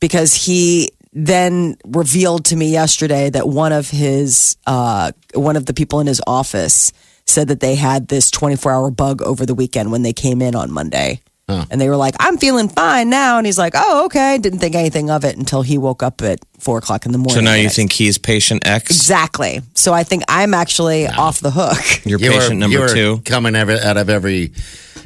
because 0.00 0.32
he 0.34 0.90
then 1.12 1.76
revealed 1.84 2.46
to 2.46 2.56
me 2.56 2.70
yesterday 2.72 3.28
that 3.30 3.46
one 3.48 3.72
of 3.72 3.90
his, 3.90 4.56
uh, 4.66 5.12
one 5.34 5.56
of 5.56 5.66
the 5.66 5.74
people 5.74 6.00
in 6.00 6.06
his 6.06 6.20
office 6.26 6.92
said 7.26 7.48
that 7.48 7.60
they 7.60 7.74
had 7.74 8.08
this 8.08 8.30
24 8.30 8.72
hour 8.72 8.90
bug 8.90 9.20
over 9.22 9.44
the 9.44 9.54
weekend 9.54 9.92
when 9.92 10.02
they 10.02 10.12
came 10.14 10.40
in 10.40 10.54
on 10.54 10.70
Monday. 10.70 11.20
And 11.46 11.80
they 11.80 11.88
were 11.88 11.96
like, 11.96 12.14
I'm 12.20 12.38
feeling 12.38 12.68
fine 12.68 13.10
now. 13.10 13.36
And 13.38 13.46
he's 13.46 13.58
like, 13.58 13.74
oh, 13.76 14.06
okay. 14.06 14.38
Didn't 14.38 14.60
think 14.60 14.74
anything 14.74 15.10
of 15.10 15.24
it 15.24 15.36
until 15.36 15.62
he 15.62 15.76
woke 15.78 16.02
up 16.02 16.22
at 16.22 16.38
four 16.58 16.78
o'clock 16.78 17.04
in 17.06 17.12
the 17.12 17.18
morning. 17.18 17.34
So 17.34 17.40
now 17.42 17.54
you 17.54 17.68
think 17.68 17.92
he's 17.92 18.16
patient 18.16 18.66
X? 18.66 18.90
Exactly. 18.90 19.60
So 19.74 19.92
I 19.92 20.04
think 20.04 20.22
I'm 20.28 20.54
actually 20.54 21.06
off 21.06 21.40
the 21.40 21.50
hook. 21.50 22.04
You're 22.06 22.18
You 22.18 22.30
patient 22.30 22.58
number 22.60 22.74
you 22.76 22.80
were 22.80 22.88
two. 22.88 23.18
coming 23.24 23.54
every, 23.54 23.78
out 23.78 23.96
of 23.96 24.08
every. 24.08 24.52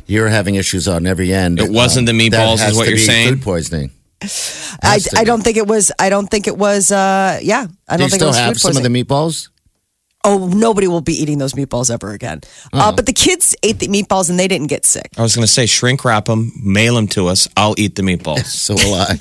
You're 0.07 0.29
having 0.29 0.55
issues 0.55 0.89
on 0.89 1.07
every 1.07 1.33
end. 1.33 1.59
It 1.61 1.71
wasn't 1.71 2.07
the 2.07 2.13
meatballs 2.13 2.67
is 2.67 2.77
what 2.77 2.85
to 2.85 2.91
you're 2.91 2.97
be 2.99 3.03
saying? 3.05 3.29
Food 3.35 3.43
poisoning. 3.43 3.91
I, 4.83 5.01
I 5.17 5.25
don't 5.25 5.43
think 5.43 5.57
it 5.57 5.67
was. 5.67 5.93
I 5.99 6.09
don't 6.09 6.27
think 6.29 6.47
it 6.47 6.57
was. 6.57 6.91
Uh, 6.91 7.39
yeah, 7.43 7.67
I 7.89 7.97
Do 7.97 7.99
don't 7.99 8.07
you 8.07 8.11
think 8.11 8.23
it 8.23 8.27
was 8.27 8.37
have 8.39 8.55
food 8.55 8.61
some 8.61 8.77
of 8.77 8.83
the 8.83 8.89
meatballs? 8.89 9.49
Oh, 10.25 10.49
nobody 10.49 10.89
will 10.89 11.01
be 11.01 11.13
eating 11.15 11.39
those 11.39 11.53
meatballs 11.55 11.91
ever 11.91 12.11
again. 12.13 12.41
Uh, 12.73 12.91
but 12.93 13.07
the 13.07 13.13
kids 13.13 13.55
ate 13.63 13.79
the 13.79 13.87
meatballs 13.87 14.29
and 14.29 14.39
they 14.39 14.49
didn't 14.49 14.67
get 14.67 14.85
sick. 14.85 15.09
I 15.17 15.23
was 15.23 15.35
going 15.37 15.47
to 15.47 15.53
say 15.53 15.65
shrink 15.67 16.05
wrap 16.05 16.25
them, 16.25 16.51
mail 16.61 16.97
them 16.97 17.07
to 17.09 17.29
us. 17.29 17.49
I'll 17.57 17.75
eat 17.79 17.95
the 17.95 18.03
meatballs. 18.03 18.45
So 18.69 18.75
will 18.75 18.95
I. 18.95 19.15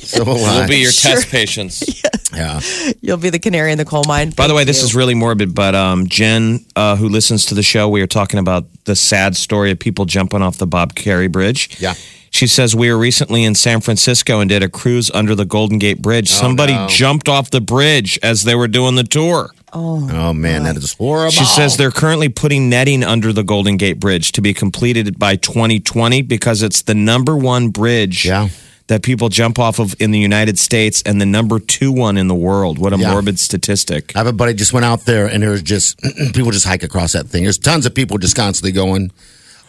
so 0.00 0.24
will 0.24 0.44
I. 0.44 0.58
We'll 0.60 0.68
be 0.68 0.76
your 0.78 0.92
Sure. 0.92 1.12
test 1.12 1.28
patients. 1.30 1.82
yeah. 2.34 2.60
You'll 3.00 3.16
be 3.16 3.30
the 3.30 3.38
canary 3.38 3.72
in 3.72 3.78
the 3.78 3.84
coal 3.86 4.04
mine. 4.06 4.30
By 4.30 4.46
the 4.48 4.54
way, 4.54 4.64
this 4.64 4.82
is 4.82 4.94
really 4.94 5.14
morbid, 5.14 5.54
but 5.54 5.74
um, 5.74 6.06
Jen, 6.06 6.64
uh, 6.76 6.96
who 6.96 7.08
listens 7.08 7.46
to 7.46 7.54
the 7.54 7.62
show, 7.62 7.88
we 7.88 8.02
are 8.02 8.06
talking 8.06 8.38
about 8.38 8.66
the 8.84 8.94
sad 8.94 9.34
story 9.36 9.70
of 9.70 9.78
people 9.78 10.04
jumping 10.04 10.42
off 10.42 10.58
the 10.58 10.66
Bob 10.66 10.94
Kerrey 10.94 11.32
Bridge. 11.32 11.80
Yeah. 11.80 11.94
She 12.30 12.46
says 12.46 12.74
we 12.76 12.90
were 12.92 12.98
recently 12.98 13.44
in 13.44 13.54
San 13.54 13.80
Francisco 13.80 14.40
and 14.40 14.48
did 14.48 14.62
a 14.62 14.68
cruise 14.68 15.10
under 15.12 15.34
the 15.34 15.44
Golden 15.44 15.78
Gate 15.78 16.00
Bridge. 16.02 16.30
Somebody 16.30 16.74
no. 16.74 16.86
jumped 16.88 17.28
off 17.28 17.50
the 17.50 17.60
bridge 17.60 18.18
as 18.22 18.44
they 18.44 18.54
were 18.54 18.68
doing 18.68 18.94
the 18.94 19.04
tour. 19.04 19.50
Oh 19.74 20.32
man, 20.32 20.64
that 20.64 20.76
is 20.76 20.92
horrible. 20.94 21.30
She 21.30 21.44
says 21.44 21.76
they're 21.76 21.90
currently 21.90 22.28
putting 22.28 22.68
netting 22.68 23.02
under 23.02 23.32
the 23.32 23.42
Golden 23.42 23.76
Gate 23.76 23.98
Bridge 24.00 24.32
to 24.32 24.42
be 24.42 24.52
completed 24.52 25.18
by 25.18 25.36
2020 25.36 26.22
because 26.22 26.62
it's 26.62 26.82
the 26.82 26.94
number 26.94 27.36
one 27.36 27.68
bridge 27.70 28.24
Yeah. 28.26 28.48
that 28.88 29.02
people 29.02 29.28
jump 29.30 29.58
off 29.58 29.78
of 29.78 29.94
in 29.98 30.10
the 30.10 30.18
United 30.18 30.58
States 30.58 31.02
and 31.06 31.20
the 31.20 31.26
number 31.26 31.58
two 31.58 31.90
one 31.92 32.18
in 32.18 32.28
the 32.28 32.34
world. 32.34 32.78
What 32.78 32.92
a 32.92 32.98
Yeah. 32.98 33.12
morbid 33.12 33.38
statistic. 33.40 34.12
I 34.14 34.18
have 34.18 34.26
a 34.26 34.32
buddy 34.32 34.52
just 34.54 34.72
went 34.74 34.84
out 34.84 35.06
there 35.06 35.26
and 35.26 35.42
there's 35.42 35.62
just 35.62 35.98
people 36.34 36.50
just 36.50 36.66
hike 36.66 36.82
across 36.82 37.12
that 37.12 37.28
thing. 37.28 37.44
There's 37.44 37.58
tons 37.58 37.86
of 37.86 37.94
people 37.94 38.18
just 38.18 38.36
constantly 38.36 38.72
going. 38.72 39.10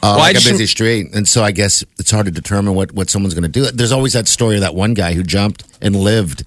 Uh, 0.02 0.16
Why 0.16 0.34
like 0.34 0.36
a 0.36 0.50
busy 0.50 0.66
street, 0.66 1.14
and 1.14 1.26
so 1.26 1.46
I 1.46 1.52
guess 1.52 1.82
it's 1.98 2.12
hard 2.12 2.26
to 2.26 2.32
determine 2.32 2.76
what, 2.76 2.92
what 2.92 3.10
someone's 3.10 3.34
going 3.34 3.44
to 3.44 3.48
do. 3.48 3.72
There's 3.72 3.94
always 3.94 4.12
that 4.12 4.28
story 4.28 4.56
of 4.56 4.62
that 4.62 4.76
one 4.76 4.94
guy 4.94 5.14
who 5.14 5.24
jumped 5.24 5.64
and 5.82 5.96
lived. 5.96 6.44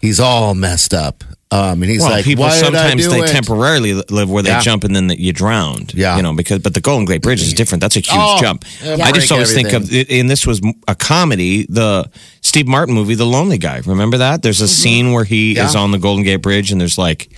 He's 0.00 0.18
all 0.18 0.54
messed 0.54 0.94
up, 0.94 1.22
um, 1.52 1.80
and 1.82 1.84
he's 1.84 2.00
well, 2.00 2.10
like, 2.10 2.24
people 2.24 2.42
"Why 2.44 2.50
did 2.56 2.74
I 2.74 2.90
sometimes 2.92 3.08
they 3.08 3.20
it?" 3.20 3.28
temporarily 3.28 3.94
live 3.94 4.28
where 4.28 4.42
they 4.42 4.50
Yeah. 4.50 4.60
jump 4.60 4.82
and 4.84 4.94
then 4.96 5.10
you 5.10 5.32
drowned. 5.32 5.94
Yeah. 5.94 6.16
you 6.16 6.22
know 6.22 6.34
because 6.34 6.58
but 6.60 6.74
the 6.74 6.80
Golden 6.80 7.04
Gate 7.06 7.22
Bridge 7.22 7.40
is 7.42 7.52
different. 7.54 7.80
That's 7.82 7.96
a 7.96 8.00
huge 8.00 8.08
Oh, 8.12 8.38
jump. 8.40 8.64
I 8.84 9.12
just 9.12 9.30
always 9.30 9.52
think 9.54 9.68
of 9.72 9.84
everything. 9.84 10.20
and 10.20 10.30
this 10.30 10.46
was 10.46 10.60
a 10.88 10.94
comedy. 10.94 11.66
The 11.68 12.10
Steve 12.40 12.66
Martin 12.66 12.94
movie, 12.94 13.14
The 13.14 13.26
Lonely 13.26 13.58
Guy. 13.58 13.80
Remember 13.86 14.18
that? 14.18 14.42
There's 14.42 14.60
a 14.60 14.68
scene 14.68 15.12
where 15.12 15.24
he 15.24 15.52
Mm-hmm. 15.52 15.56
Yeah. 15.58 15.66
is 15.68 15.76
on 15.76 15.90
the 15.92 15.98
Golden 15.98 16.24
Gate 16.24 16.42
Bridge 16.42 16.72
and 16.72 16.80
there's 16.80 16.98
like. 16.98 17.28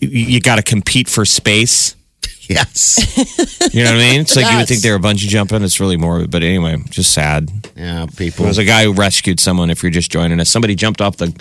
You, 0.00 0.08
you 0.08 0.40
got 0.40 0.56
to 0.56 0.62
compete 0.62 1.08
for 1.08 1.24
space. 1.24 1.96
Yes, 2.46 2.98
You 3.72 3.84
know 3.84 3.92
what 3.92 4.00
I 4.00 4.10
mean? 4.10 4.20
It's 4.20 4.36
like 4.36 4.50
you 4.50 4.58
would 4.58 4.68
think 4.68 4.82
they 4.82 4.90
were 4.90 4.98
bungee 4.98 5.28
jumping. 5.28 5.62
It's 5.62 5.80
really 5.80 5.96
morbid, 5.96 6.30
but 6.30 6.42
anyway, 6.42 6.76
just 6.90 7.12
sad. 7.12 7.50
yeah, 7.74 8.04
people. 8.18 8.44
There's 8.44 8.58
a 8.58 8.64
guy 8.66 8.84
who 8.84 8.92
rescued 8.92 9.40
someone. 9.40 9.70
If 9.70 9.82
you're 9.82 9.88
just 9.90 10.10
joining 10.12 10.38
us, 10.40 10.50
somebody 10.50 10.74
jumped 10.74 11.00
off 11.00 11.16
the 11.16 11.34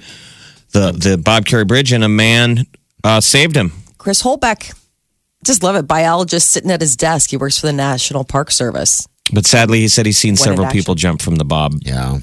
the 0.74 0.92
the 0.92 1.18
Bob 1.18 1.46
Kerrey 1.46 1.68
Bridge, 1.68 1.92
and 1.92 2.03
a 2.03 2.10
man 2.10 2.65
uh, 3.03 3.22
saved 3.22 3.56
him. 3.56 3.72
Chris 3.98 4.22
Holbeck. 4.22 4.77
Just 5.44 5.62
love 5.63 5.75
it. 5.75 5.88
Biologist 5.88 6.51
sitting 6.51 6.72
at 6.72 6.80
his 6.80 6.96
desk. 6.96 7.30
He 7.30 7.38
works 7.38 7.60
for 7.60 7.68
the 7.68 7.74
National 7.74 8.24
Park 8.24 8.50
Service. 8.50 9.08
But 9.34 9.46
sadly, 9.46 9.80
he 9.80 9.88
said 9.88 10.06
he's 10.06 10.18
seen 10.18 10.34
What 10.34 10.39
several 10.39 10.68
people 10.70 10.96
jump 10.96 11.22
from 11.22 11.36
the 11.36 11.46
Bob. 11.46 11.75
yeah, 11.82 12.20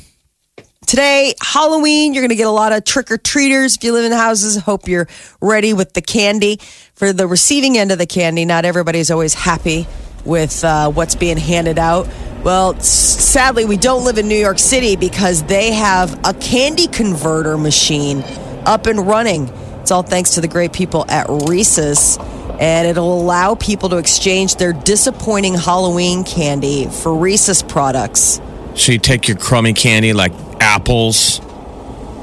Today, 0.86 1.34
Halloween, 1.40 2.14
you're 2.14 2.22
going 2.22 2.30
to 2.30 2.36
get 2.36 2.46
a 2.46 2.50
lot 2.50 2.72
of 2.72 2.84
trick 2.84 3.10
or 3.10 3.18
treaters. 3.18 3.76
If 3.76 3.84
you 3.84 3.92
live 3.92 4.06
in 4.06 4.12
houses, 4.12 4.56
hope 4.56 4.88
you're 4.88 5.06
ready 5.40 5.72
with 5.72 5.92
the 5.92 6.02
candy. 6.02 6.58
For 6.94 7.12
the 7.12 7.26
receiving 7.26 7.78
end 7.78 7.92
of 7.92 7.98
the 7.98 8.06
candy, 8.06 8.44
not 8.44 8.64
everybody's 8.64 9.10
always 9.10 9.34
happy 9.34 9.86
with 10.24 10.64
uh, 10.64 10.90
what's 10.90 11.14
being 11.14 11.36
handed 11.36 11.78
out. 11.78 12.08
Well, 12.44 12.78
sadly, 12.80 13.64
we 13.64 13.76
don't 13.76 14.04
live 14.04 14.18
in 14.18 14.28
New 14.28 14.38
York 14.38 14.58
City 14.58 14.96
because 14.96 15.42
they 15.44 15.72
have 15.72 16.18
a 16.26 16.34
candy 16.34 16.86
converter 16.86 17.58
machine 17.58 18.22
up 18.64 18.86
and 18.86 19.06
running. 19.06 19.48
It's 19.80 19.90
all 19.90 20.02
thanks 20.02 20.30
to 20.34 20.40
the 20.40 20.48
great 20.48 20.72
people 20.72 21.04
at 21.08 21.26
Reese's. 21.28 22.18
And 22.60 22.86
it'll 22.86 23.20
allow 23.20 23.54
people 23.54 23.88
to 23.88 23.96
exchange 23.96 24.56
their 24.56 24.72
disappointing 24.74 25.54
Halloween 25.54 26.24
candy 26.24 26.86
for 26.86 27.14
Reese's 27.14 27.62
products. 27.62 28.40
So 28.74 28.92
you 28.92 28.98
take 28.98 29.28
your 29.28 29.38
crummy 29.38 29.72
candy 29.72 30.12
like 30.12 30.32
apples, 30.60 31.40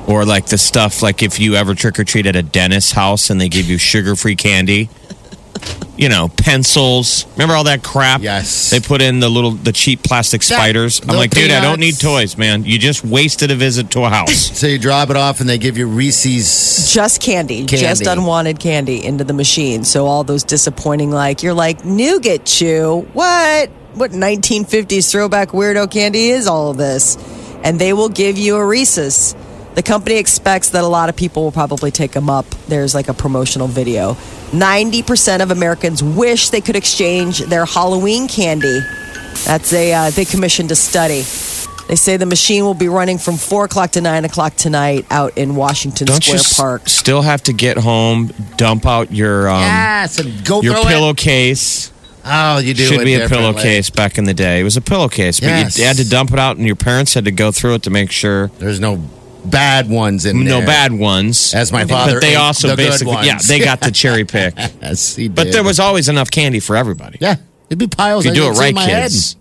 or 0.08 0.26
like 0.26 0.46
the 0.46 0.58
stuff 0.58 1.04
like 1.04 1.22
if 1.22 1.40
you 1.40 1.56
ever 1.56 1.76
trick 1.76 2.00
or 2.00 2.04
treat 2.04 2.26
at 2.26 2.36
a 2.36 2.42
dentist's 2.42 2.94
house 2.94 3.30
and 3.30 3.40
they 3.40 3.50
give 3.50 3.70
you 3.70 3.78
sugar 3.78 4.16
free 4.16 4.36
candy. 4.36 4.90
You 5.98 6.10
know, 6.10 6.30
pencils. 6.30 7.26
Remember 7.34 7.56
all 7.56 7.64
that 7.64 7.84
crap? 7.84 8.22
Yes. 8.22 8.70
They 8.70 8.80
put 8.80 9.02
in 9.02 9.20
the 9.20 9.30
little, 9.30 9.52
the 9.52 9.72
cheap 9.72 10.04
plastic 10.04 10.48
Yeah, 10.48 10.58
spiders. 10.58 11.00
I'm 11.02 11.08
little 11.08 11.22
like, 11.22 11.32
dude, 11.32 11.50
I 11.50 11.60
don't 11.60 11.80
need 11.80 12.00
toys, 12.00 12.38
man. 12.38 12.64
You 12.66 12.78
just 12.78 13.04
wasted 13.04 13.50
a 13.50 13.56
visit 13.56 13.90
to 13.92 14.04
a 14.04 14.10
house. 14.10 14.36
so 14.60 14.68
you 14.68 14.78
drop 14.78 15.10
it 15.10 15.18
off, 15.18 15.40
and 15.40 15.50
they 15.50 15.58
give 15.58 15.76
you 15.78 15.88
Reese's. 15.88 16.94
just 16.94 17.20
candy, 17.22 17.66
Candy. 17.66 17.78
just 17.78 18.06
unwanted 18.06 18.60
candy 18.60 19.04
into 19.04 19.24
the 19.24 19.34
machine. 19.34 19.84
So 19.84 20.06
all 20.06 20.24
those 20.24 20.44
disappointing, 20.44 21.10
like 21.12 21.42
you're 21.42 21.56
like 21.56 21.84
nougat 21.84 22.46
chew. 22.46 23.08
What? 23.14 23.70
What 23.96 24.12
1950s 24.12 25.12
throwback 25.12 25.50
weirdo 25.50 25.90
candy 25.90 26.30
is 26.30 26.46
all 26.46 26.70
of 26.70 26.78
this? 26.78 27.18
And 27.64 27.80
they 27.80 27.94
will 27.94 28.10
give 28.10 28.38
you 28.38 28.56
a 28.58 28.66
Reese's. 28.66 29.36
The 29.74 29.82
company 29.84 30.18
expects 30.18 30.70
that 30.70 30.84
a 30.84 30.88
lot 30.88 31.10
of 31.10 31.16
people 31.16 31.44
will 31.44 31.52
probably 31.52 31.90
take 31.90 32.12
them 32.12 32.30
up. 32.30 32.46
There's 32.68 32.94
like 32.94 33.10
a 33.10 33.14
promotional 33.14 33.68
video. 33.68 34.16
90% 34.52 35.42
of 35.42 35.52
Americans 35.52 36.04
wish 36.04 36.50
they 36.50 36.62
could 36.62 36.76
exchange 36.76 37.40
their 37.40 37.66
Halloween 37.66 38.28
candy. 38.28 38.80
That's 39.46 39.72
a 39.74 39.94
uh, 39.94 40.10
they 40.12 40.26
commissioned 40.26 40.72
a 40.72 40.76
study. 40.76 41.24
They 41.88 41.96
say 41.96 42.18
the 42.18 42.26
machine 42.26 42.64
will 42.66 42.74
be 42.74 42.90
running 42.90 43.18
from 43.18 43.38
four 43.38 43.66
o'clock 43.66 43.92
to 43.92 44.02
nine 44.02 44.26
o'clock 44.26 44.56
tonight 44.56 45.06
out 45.10 45.38
in 45.38 45.56
Washington 45.56 46.06
Don't 46.08 46.28
you 46.28 46.38
Square 46.38 46.40
s- 46.40 46.58
Park. 46.58 46.90
still 46.90 47.22
have 47.22 47.44
to 47.44 47.54
get 47.54 47.78
home, 47.78 48.28
dump 48.58 48.86
out 48.86 49.12
your 49.14 49.48
um, 49.48 49.62
yes, 49.62 50.20
and 50.20 50.46
go 50.46 50.62
your 50.62 50.76
pillowcase? 50.84 51.94
Oh, 52.26 52.58
you 52.58 52.74
do 52.74 52.84
Should 52.84 53.02
it 53.02 53.06
be 53.06 53.14
a 53.16 53.30
pillowcase 53.30 53.90
back 53.90 54.18
in 54.18 54.26
the 54.26 54.34
day. 54.34 54.60
It 54.60 54.64
was 54.66 54.76
a 54.76 54.82
pillowcase, 54.82 55.40
but 55.40 55.48
Yes. 55.48 55.78
you 55.80 55.86
had 55.86 55.96
to 55.96 56.10
dump 56.10 56.34
it 56.34 56.40
out, 56.40 56.58
and 56.58 56.66
your 56.68 56.76
parents 56.76 57.14
had 57.14 57.24
to 57.24 57.32
go 57.32 57.54
through 57.54 57.76
it 57.76 57.84
to 57.84 57.90
make 57.90 58.12
sure 58.12 58.48
There's 58.60 58.82
no 58.82 59.02
bad 59.46 59.90
ones 59.90 60.26
in 60.26 60.44
no 60.44 60.58
there. 60.58 60.66
bad 60.68 60.92
ones. 60.94 61.54
As 61.54 61.72
my 61.72 61.86
father 61.86 62.14
but 62.14 62.22
they 62.22 62.36
also 62.36 62.70
the 62.70 62.76
basically, 62.76 63.26
yeah, 63.26 63.38
they 63.48 63.60
got 63.60 63.80
the 63.82 63.92
cherry 64.02 64.26
pick. 64.26 64.54
Yes, 64.58 65.16
he 65.16 65.28
But 65.30 65.52
there 65.52 65.64
was 65.64 65.80
always 65.80 66.10
enough 66.10 66.30
candy 66.32 66.60
for 66.60 66.76
everybody. 66.76 67.18
yeah, 67.22 67.36
it'd 67.70 67.80
be 67.80 67.88
piles. 67.88 68.26
If 68.26 68.36
you 68.36 68.44
I 68.44 68.46
do 68.48 68.52
it 68.54 68.60
right, 68.60 68.74
my 68.76 68.84
head. 68.84 69.04
kids. 69.04 69.36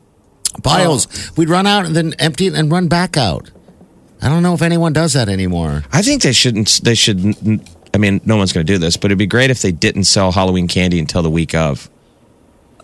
Piles. 0.63 1.07
Oh. 1.11 1.33
We'd 1.37 1.49
run 1.51 1.67
out 1.67 1.85
and 1.87 1.95
then 1.95 2.15
empty 2.19 2.47
it 2.47 2.55
and 2.55 2.71
run 2.71 2.89
back 2.89 3.17
out. 3.17 3.51
I 4.23 4.29
don't 4.29 4.43
know 4.43 4.55
if 4.55 4.63
anyone 4.63 4.93
does 4.95 5.13
that 5.13 5.29
anymore. 5.29 5.85
I 5.93 6.01
think 6.03 6.23
they 6.23 6.33
shouldn't. 6.33 6.81
They 6.83 6.95
should. 6.95 7.61
I 7.93 7.99
mean, 7.99 8.21
no 8.25 8.37
one's 8.37 8.53
going 8.53 8.67
to 8.67 8.73
do 8.73 8.79
this, 8.79 8.97
but 8.97 9.07
it'd 9.07 9.19
be 9.19 9.27
great 9.27 9.51
if 9.51 9.61
they 9.63 9.73
didn't 9.73 10.05
sell 10.05 10.33
Halloween 10.33 10.69
candy 10.69 10.99
until 10.99 11.23
the 11.23 11.31
week 11.31 11.55
of, 11.55 11.91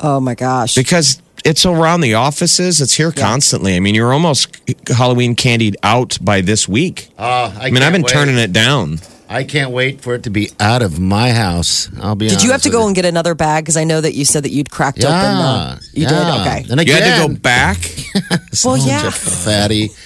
Oh 0.00 0.20
my 0.20 0.34
gosh. 0.34 0.74
because 0.74 1.20
it's 1.44 1.64
around 1.66 2.00
the 2.02 2.14
offices. 2.14 2.80
It's 2.80 2.94
here 2.94 3.12
constantly. 3.12 3.76
I 3.76 3.80
mean, 3.80 3.94
you're 3.94 4.12
almost 4.12 4.56
Halloween 4.88 5.34
candied 5.34 5.76
out 5.82 6.18
by 6.20 6.40
this 6.40 6.68
week. 6.68 7.10
Uh, 7.18 7.52
I, 7.58 7.66
I 7.66 7.70
mean, 7.70 7.82
I've 7.82 7.92
been 7.92 8.04
turning 8.04 8.38
it 8.38 8.52
down. 8.52 8.98
I 9.28 9.44
can't 9.44 9.70
wait 9.70 10.02
for 10.02 10.14
it 10.14 10.24
to 10.24 10.30
be 10.30 10.50
out 10.60 10.82
of 10.82 11.00
my 11.00 11.32
house. 11.32 11.88
I'll 12.02 12.14
be. 12.14 12.28
Did 12.28 12.42
you 12.42 12.50
have 12.52 12.60
to 12.62 12.68
with 12.68 12.74
go 12.74 12.86
and 12.86 12.94
get 12.94 13.06
another 13.06 13.34
bag? 13.34 13.64
Because 13.64 13.78
I 13.78 13.84
know 13.84 13.98
that 14.00 14.12
you 14.14 14.26
said 14.26 14.44
that 14.44 14.50
you'd 14.50 14.70
cracked 14.70 14.98
Yeah, 14.98 15.06
open. 15.08 15.18
Uh, 15.24 15.78
you 15.94 16.06
did? 16.06 16.10
yeah. 16.10 16.40
Okay. 16.42 16.66
And 16.70 16.86
You 16.86 16.92
had 16.94 17.22
to 17.22 17.28
go 17.28 17.40
back. 17.40 17.78
Well, 18.64 18.76
yeah. 18.76 19.08
fatty. 19.10 19.88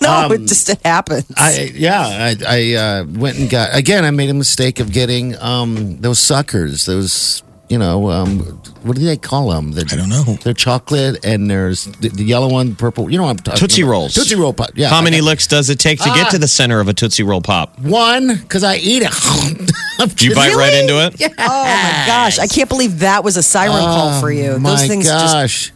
No, 0.00 0.30
it 0.30 0.42
just 0.46 0.70
it 0.70 0.80
happens. 0.84 1.24
um, 1.30 1.34
I 1.36 1.72
yeah, 1.74 2.00
I, 2.00 2.36
I 2.46 2.74
uh, 2.74 3.04
went 3.04 3.36
and 3.38 3.50
got 3.50 3.74
again. 3.74 4.04
I 4.04 4.12
made 4.12 4.30
a 4.30 4.34
mistake 4.34 4.78
of 4.78 4.92
getting 4.92 5.36
um, 5.40 6.00
those 6.00 6.20
suckers. 6.20 6.86
Those 6.86 7.42
you 7.68 7.78
know 7.78 8.10
um, 8.10 8.38
what 8.82 8.96
do 8.96 9.04
they 9.04 9.16
call 9.16 9.50
them? 9.50 9.72
They're, 9.72 9.84
I 9.90 9.96
don't 9.96 10.08
know. 10.08 10.22
They're 10.42 10.54
chocolate 10.54 11.24
and 11.24 11.50
there's 11.50 11.84
the, 11.84 12.08
the 12.08 12.24
yellow 12.24 12.48
one, 12.50 12.74
purple. 12.74 13.10
You 13.10 13.18
know 13.18 13.24
what 13.24 13.30
I'm 13.30 13.36
talking 13.36 13.58
Tootsie 13.60 13.82
about. 13.82 13.90
Rolls. 13.90 14.14
Tootsie 14.14 14.36
Roll 14.36 14.52
pop. 14.52 14.70
Yeah. 14.74 14.88
How 14.88 15.02
many 15.02 15.20
licks 15.20 15.46
does 15.46 15.68
it 15.70 15.78
take 15.78 15.98
to 16.00 16.08
get 16.10 16.26
Ah. 16.26 16.30
to 16.30 16.38
the 16.38 16.48
center 16.48 16.80
of 16.80 16.88
a 16.88 16.94
Tootsie 16.94 17.22
Roll 17.22 17.40
Pop? 17.40 17.78
One 17.80 18.36
because 18.36 18.64
I 18.64 18.76
eat 18.76 19.02
it. 19.04 19.12
Do 20.16 20.26
You 20.28 20.34
bite 20.34 20.54
right 20.54 20.74
into 20.74 21.04
it? 21.04 21.20
oh 21.38 21.64
my 21.64 22.04
gosh. 22.06 22.38
I 22.38 22.46
can't 22.46 22.68
believe 22.68 23.00
that 23.00 23.24
was 23.24 23.36
a 23.36 23.42
siren 23.42 23.72
call 23.72 24.20
for 24.20 24.30
you. 24.30 24.44
Those 24.50 24.56
Oh, 24.56 24.58
My 24.60 24.76
things 24.76 25.06
just. 25.06 25.34
gosh. 25.34 25.72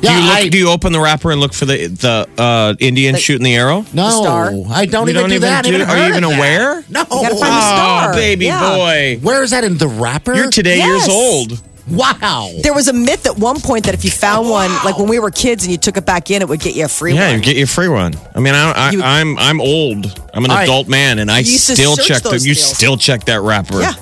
Do 0.00 0.10
you, 0.10 0.20
look, 0.20 0.34
I, 0.36 0.48
do 0.48 0.58
you 0.58 0.70
open 0.70 0.92
the 0.92 1.00
wrapper 1.00 1.30
and 1.30 1.40
look 1.40 1.52
for 1.52 1.66
the 1.66 1.86
the 1.88 2.28
uh, 2.42 2.74
Indian 2.80 3.16
shooting 3.16 3.44
the 3.44 3.54
arrow? 3.56 3.84
no, 3.92 4.08
star? 4.22 4.52
I 4.70 4.86
don't 4.86 5.06
You 5.06 5.10
even 5.10 5.14
don't 5.22 5.28
do 5.28 5.34
even 5.36 5.40
that. 5.42 5.64
do- 5.64 5.82
are 5.84 5.96
you 5.98 6.08
even 6.08 6.24
of 6.24 6.30
that. 6.30 6.36
aware? 6.38 6.84
No. 6.88 7.04
gotta 7.04 7.28
find 7.28 7.40
the 7.40 7.60
star. 7.60 8.12
Oh, 8.12 8.16
baby 8.16 8.46
Yeah. 8.46 8.76
boy. 8.76 9.18
Where 9.22 9.42
is 9.42 9.50
that 9.50 9.62
in 9.64 9.76
the 9.78 9.88
wrapper? 9.88 10.34
You're 10.34 10.50
today 10.50 10.78
Yes. 10.78 11.06
years 11.06 11.08
old. 11.08 11.62
Wow. 11.88 12.50
There 12.62 12.72
was 12.72 12.86
a 12.88 12.92
myth 12.92 13.26
at 13.26 13.36
one 13.36 13.60
point 13.60 13.84
that 13.86 13.94
if 13.94 14.04
you 14.04 14.10
found 14.12 14.48
one, 14.48 14.70
like 14.84 14.96
when 14.98 15.08
we 15.08 15.18
were 15.18 15.30
kids 15.32 15.64
and 15.64 15.72
you 15.72 15.78
took 15.78 15.96
it 15.96 16.06
back 16.06 16.30
in, 16.30 16.40
it 16.40 16.48
would 16.48 16.60
get 16.60 16.76
you 16.76 16.84
a 16.84 16.88
free 16.88 17.14
Yeah, 17.14 17.20
one. 17.22 17.30
Yeah, 17.30 17.36
you 17.36 17.42
get 17.42 17.56
your 17.56 17.66
free 17.66 17.88
one. 17.88 18.14
I 18.34 18.38
mean, 18.40 18.54
I, 18.54 18.70
I, 18.72 18.90
You- 18.92 19.02
I'm 19.02 19.36
I'm 19.38 19.60
old. 19.60 20.20
I'm 20.32 20.44
an 20.44 20.50
I- 20.52 20.62
adult 20.62 20.88
man, 20.88 21.18
and 21.18 21.30
I 21.30 21.40
You 21.40 21.52
used 21.52 21.66
to 21.66 21.74
still 21.74 21.96
check 21.96 22.22
the. 22.22 22.38
You 22.38 22.54
still 22.54 22.96
check 22.96 23.24
that 23.24 23.40
wrapper. 23.42 23.80
Yeah. 23.80 23.94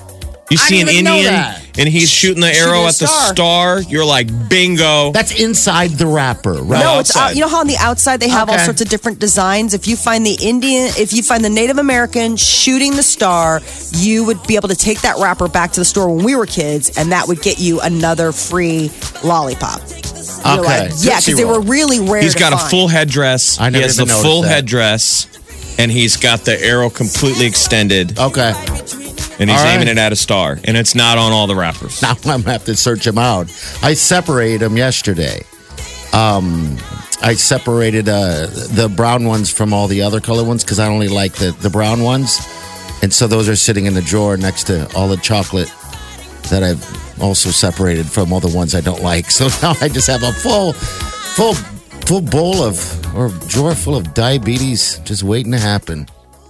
You 0.49 0.57
I 0.59 0.67
see 0.67 0.79
an 0.81 0.87
didn't 0.87 0.93
even 0.95 1.05
know 1.05 1.17
Indian, 1.17 1.55
and 1.77 1.87
he's 1.89 2.09
shooting 2.09 2.41
the 2.41 2.51
arrow 2.51 2.79
a 2.81 2.87
at 2.87 2.95
the 2.95 3.05
star. 3.07 3.33
star. 3.35 3.81
You're 3.83 4.03
like, 4.05 4.27
bingo. 4.49 5.11
That's 5.11 5.39
inside 5.39 5.91
the 5.91 6.07
wrapper, 6.07 6.53
right? 6.53 6.79
No, 6.83 6.97
it's 6.99 7.15
outside. 7.15 7.29
out, 7.29 7.35
you 7.35 7.41
know 7.41 7.47
how 7.47 7.59
on 7.59 7.67
the 7.67 7.77
outside 7.79 8.19
they 8.19 8.29
have 8.29 8.49
all 8.49 8.55
Okay. 8.55 8.65
sorts 8.65 8.81
of 8.81 8.89
different 8.89 9.19
designs. 9.19 9.75
If 9.75 9.87
you 9.87 9.95
find 9.95 10.25
the 10.25 10.35
Indian, 10.41 10.87
if 10.97 11.13
you 11.13 11.21
find 11.21 11.45
the 11.45 11.49
Native 11.51 11.77
American 11.77 12.35
shooting 12.35 12.95
the 12.95 13.03
star, 13.03 13.61
you 13.93 14.23
would 14.25 14.41
be 14.47 14.55
able 14.55 14.69
to 14.69 14.75
take 14.75 15.01
that 15.01 15.17
wrapper 15.19 15.47
back 15.47 15.71
to 15.73 15.81
the 15.81 15.85
store 15.85 16.09
when 16.15 16.25
we 16.25 16.35
were 16.35 16.47
kids, 16.47 16.97
and 16.97 17.11
that 17.11 17.27
would 17.27 17.43
get 17.43 17.59
you 17.59 17.79
another 17.81 18.31
free 18.31 18.89
lollipop. 19.23 19.81
You're 20.45 20.59
Okay. 20.61 20.89
like, 20.89 20.91
yeah, 21.01 21.19
because 21.19 21.35
they 21.37 21.45
were 21.45 21.61
really 21.61 21.99
rare. 21.99 22.23
He's 22.23 22.33
to 22.33 22.39
got 22.39 22.53
a 22.53 22.57
find. 22.57 22.69
full 22.71 22.87
headdress. 22.87 23.59
I 23.59 23.65
he 23.65 23.71
never 23.73 23.83
has 23.85 23.97
the 23.97 24.03
even 24.03 24.15
full 24.15 24.41
noticed 24.41 24.49
that. 24.49 24.55
headdress, 24.55 25.27
and 25.77 25.91
he's 25.91 26.17
got 26.17 26.43
the 26.45 26.59
arrow 26.59 26.89
completely 26.89 27.45
extended, 27.45 28.17
Okay. 28.17 28.53
And 29.39 29.49
he's 29.49 29.57
All 29.59 29.65
right. 29.65 29.75
aiming 29.75 29.87
it 29.87 29.97
at 29.97 30.11
a 30.11 30.15
star, 30.15 30.57
and 30.63 30.75
it's 30.77 30.95
not 30.95 31.17
on 31.17 31.31
all 31.31 31.47
the 31.47 31.55
wrappers. 31.55 32.01
Now 32.01 32.11
I'm 32.25 32.41
gonna 32.41 32.51
have 32.51 32.65
to 32.65 32.75
search 32.75 33.05
them 33.05 33.17
out. 33.17 33.47
I 33.81 33.93
separated 33.93 34.61
them 34.61 34.77
yesterday. 34.77 35.41
Um, 36.13 36.77
I 37.21 37.33
separated 37.35 38.07
uh, 38.09 38.47
the 38.47 38.91
brown 38.95 39.25
ones 39.25 39.49
from 39.51 39.73
all 39.73 39.87
the 39.87 40.01
other 40.01 40.21
color 40.21 40.43
ones 40.43 40.63
because 40.63 40.79
I 40.79 40.87
only 40.87 41.07
like 41.07 41.33
the, 41.33 41.51
the 41.51 41.69
brown 41.69 42.01
ones, 42.03 42.37
and 43.01 43.13
so 43.13 43.27
those 43.27 43.47
are 43.49 43.55
sitting 43.55 43.85
in 43.85 43.93
the 43.93 44.01
drawer 44.01 44.37
next 44.37 44.65
to 44.65 44.89
all 44.95 45.07
the 45.07 45.17
chocolate 45.17 45.71
that 46.49 46.63
I've 46.63 47.21
also 47.21 47.49
separated 47.51 48.07
from 48.07 48.31
all 48.33 48.39
the 48.39 48.55
ones 48.55 48.73
I 48.73 48.81
don't 48.81 49.01
like. 49.03 49.25
So 49.31 49.47
now 49.61 49.73
I 49.81 49.89
just 49.89 50.07
have 50.07 50.23
a 50.23 50.31
full, 50.31 50.73
full, 50.73 51.53
full 51.53 52.21
bowl 52.21 52.63
of 52.63 53.15
or 53.15 53.29
drawer 53.47 53.75
full 53.75 53.95
of 53.95 54.13
diabetes 54.13 54.99
just 55.03 55.21
waiting 55.23 55.51
to 55.51 55.59
happen. 55.59 56.07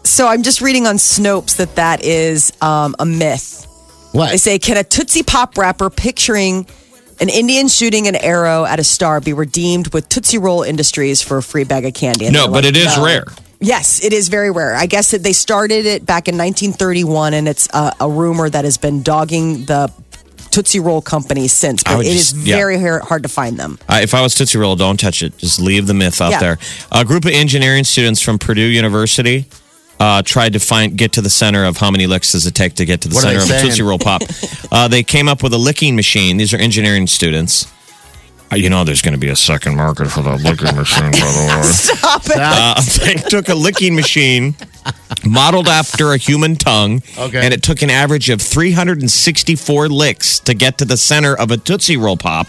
So 0.10 0.28
I'm 0.28 0.42
just 0.42 0.60
reading 0.62 0.88
on 0.88 0.96
Snopes 0.96 1.58
that 1.58 1.76
that 1.76 2.04
is 2.04 2.52
um, 2.62 2.96
a 2.98 3.06
myth. 3.06 3.66
What? 4.12 4.32
They 4.32 4.38
say, 4.38 4.58
can 4.58 4.76
a 4.76 4.84
Tootsie 4.84 5.22
Pop 5.24 5.56
wrapper 5.56 5.90
picturing 5.92 6.66
an 7.22 7.30
Indian 7.30 7.68
shooting 7.68 8.08
an 8.08 8.16
arrow 8.16 8.66
at 8.66 8.80
a 8.80 8.84
star 8.84 9.22
be 9.22 9.34
redeemed 9.34 9.94
with 9.94 10.10
Tootsie 10.10 10.40
Roll 10.40 10.64
Industries 10.64 11.22
for 11.22 11.38
a 11.38 11.44
free 11.44 11.64
bag 11.64 11.86
of 11.86 11.94
candy? 11.94 12.26
And 12.26 12.34
No, 12.34 12.48
but 12.48 12.64
like, 12.64 12.66
it 12.66 12.78
is 12.78 12.98
"No." 12.98 13.06
rare. 13.06 13.24
Yes, 13.62 14.04
it 14.04 14.12
is 14.12 14.30
very 14.30 14.50
rare. 14.50 14.74
I 14.74 14.88
guess 14.88 15.12
that 15.12 15.22
they 15.22 15.34
started 15.34 15.86
it 15.86 16.06
back 16.08 16.28
in 16.28 16.38
1931, 16.38 17.34
and 17.36 17.48
it's 17.48 17.68
a, 17.74 17.94
a 18.00 18.10
rumor 18.10 18.50
that 18.50 18.64
has 18.66 18.78
been 18.78 19.04
dogging 19.04 19.66
the 19.66 19.92
Tootsie 20.50 20.80
Roll 20.80 21.02
company 21.02 21.48
since. 21.48 21.84
But 21.84 22.00
it 22.00 22.08
is 22.08 22.32
just- 22.32 22.48
yeah. 22.48 22.56
very 22.56 22.80
har- 22.80 23.02
hard 23.02 23.24
to 23.24 23.30
find 23.30 23.60
them. 23.60 23.78
Uh, 23.88 24.00
if 24.02 24.14
I 24.16 24.22
was 24.22 24.34
Tootsie 24.34 24.58
Roll, 24.58 24.76
don't 24.76 24.98
touch 25.00 25.22
it. 25.22 25.38
Just 25.38 25.60
leave 25.62 25.86
the 25.88 25.94
myth 25.94 26.20
out 26.20 26.32
Yeah. 26.32 26.40
there. 26.40 26.58
A 26.92 27.06
group 27.06 27.26
of 27.26 27.32
engineering 27.32 27.84
students 27.84 28.22
from 28.22 28.40
Purdue 28.40 28.62
University 28.62 29.46
uh, 30.00 30.22
tried 30.24 30.54
to 30.54 30.60
find 30.60 30.98
get 30.98 31.14
to 31.14 31.22
the 31.22 31.30
center 31.30 31.66
of 31.66 31.78
how 31.78 31.92
many 31.92 32.08
licks 32.08 32.32
does 32.32 32.46
it 32.46 32.56
take 32.56 32.76
to 32.76 32.86
get 32.86 33.02
to 33.02 33.10
the 33.10 33.16
What 33.16 33.24
center 33.24 33.40
of 33.40 33.50
a? 33.50 33.62
Tootsie 33.62 33.82
Roll 33.82 34.00
pop. 34.00 34.22
uh, 34.72 34.88
they 34.88 35.04
came 35.04 35.28
up 35.28 35.44
with 35.44 35.54
a 35.54 35.58
licking 35.58 35.96
machine. 35.96 36.38
These 36.38 36.54
are 36.54 36.58
engineering 36.58 37.08
students. 37.08 37.68
Uh, 38.52 38.56
you 38.56 38.68
know, 38.70 38.84
there's 38.84 39.04
going 39.04 39.14
to 39.14 39.20
be 39.20 39.30
a 39.30 39.36
second 39.36 39.76
market 39.76 40.08
for 40.10 40.24
the 40.24 40.32
licking 40.38 40.76
machine, 40.76 41.12
by 41.12 41.20
the 41.20 41.62
way. 41.62 41.64
Stop 41.72 42.26
it. 42.26 42.38
Uh, 42.38 42.82
they 43.06 43.14
took 43.30 43.48
a 43.50 43.54
licking 43.54 43.94
machine 43.96 44.56
modeled 45.24 45.68
after 45.68 46.14
a 46.14 46.18
human 46.18 46.56
tongue, 46.56 47.04
Okay. 47.18 47.46
and 47.46 47.54
it 47.54 47.62
took 47.62 47.84
an 47.84 47.92
average 47.92 48.30
of 48.32 48.42
364 48.42 49.90
licks 49.90 50.40
to 50.40 50.54
get 50.56 50.78
to 50.80 50.86
the 50.86 50.98
center 50.98 51.36
of 51.36 51.52
a 51.52 51.58
Tootsie 51.58 51.98
Roll 51.98 52.18
Pop. 52.18 52.48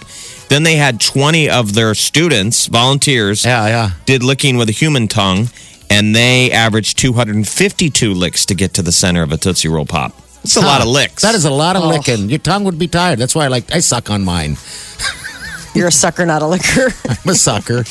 Then 0.48 0.62
they 0.62 0.76
had 0.76 1.00
20 1.00 1.50
of 1.50 1.74
their 1.74 1.94
students, 1.94 2.66
volunteers, 2.66 3.44
Yeah, 3.44 3.66
yeah. 3.66 3.90
did 4.06 4.22
licking 4.22 4.56
with 4.56 4.68
a 4.70 4.72
human 4.72 5.06
tongue, 5.06 5.48
and 5.90 6.14
they 6.14 6.50
averaged 6.52 6.98
252 6.98 8.14
licks 8.14 8.46
to 8.46 8.54
get 8.54 8.74
to 8.74 8.82
the 8.82 8.92
center 8.92 9.22
of 9.22 9.32
a 9.32 9.36
Tootsie 9.36 9.68
Roll 9.68 9.84
Pop. 9.86 10.12
It's 10.42 10.56
a 10.56 10.60
lot 10.62 10.80
of 10.80 10.86
licks. 10.86 11.22
That 11.22 11.34
is 11.34 11.44
a 11.44 11.50
lot 11.50 11.76
of 11.76 11.82
Oh. 11.82 11.88
licking. 11.88 12.30
Your 12.30 12.38
tongue 12.38 12.64
would 12.64 12.78
be 12.78 12.88
tired. 12.88 13.18
That's 13.18 13.34
why 13.34 13.44
I 13.44 13.48
like 13.48 13.70
I 13.74 13.80
suck 13.80 14.08
on 14.10 14.24
mine. 14.24 14.56
You're 15.74 15.88
a 15.88 15.92
sucker, 15.92 16.24
not 16.26 16.42
a 16.42 16.46
licker. 16.46 16.88
I'm 17.08 17.28
a 17.30 17.34
sucker, 17.34 17.84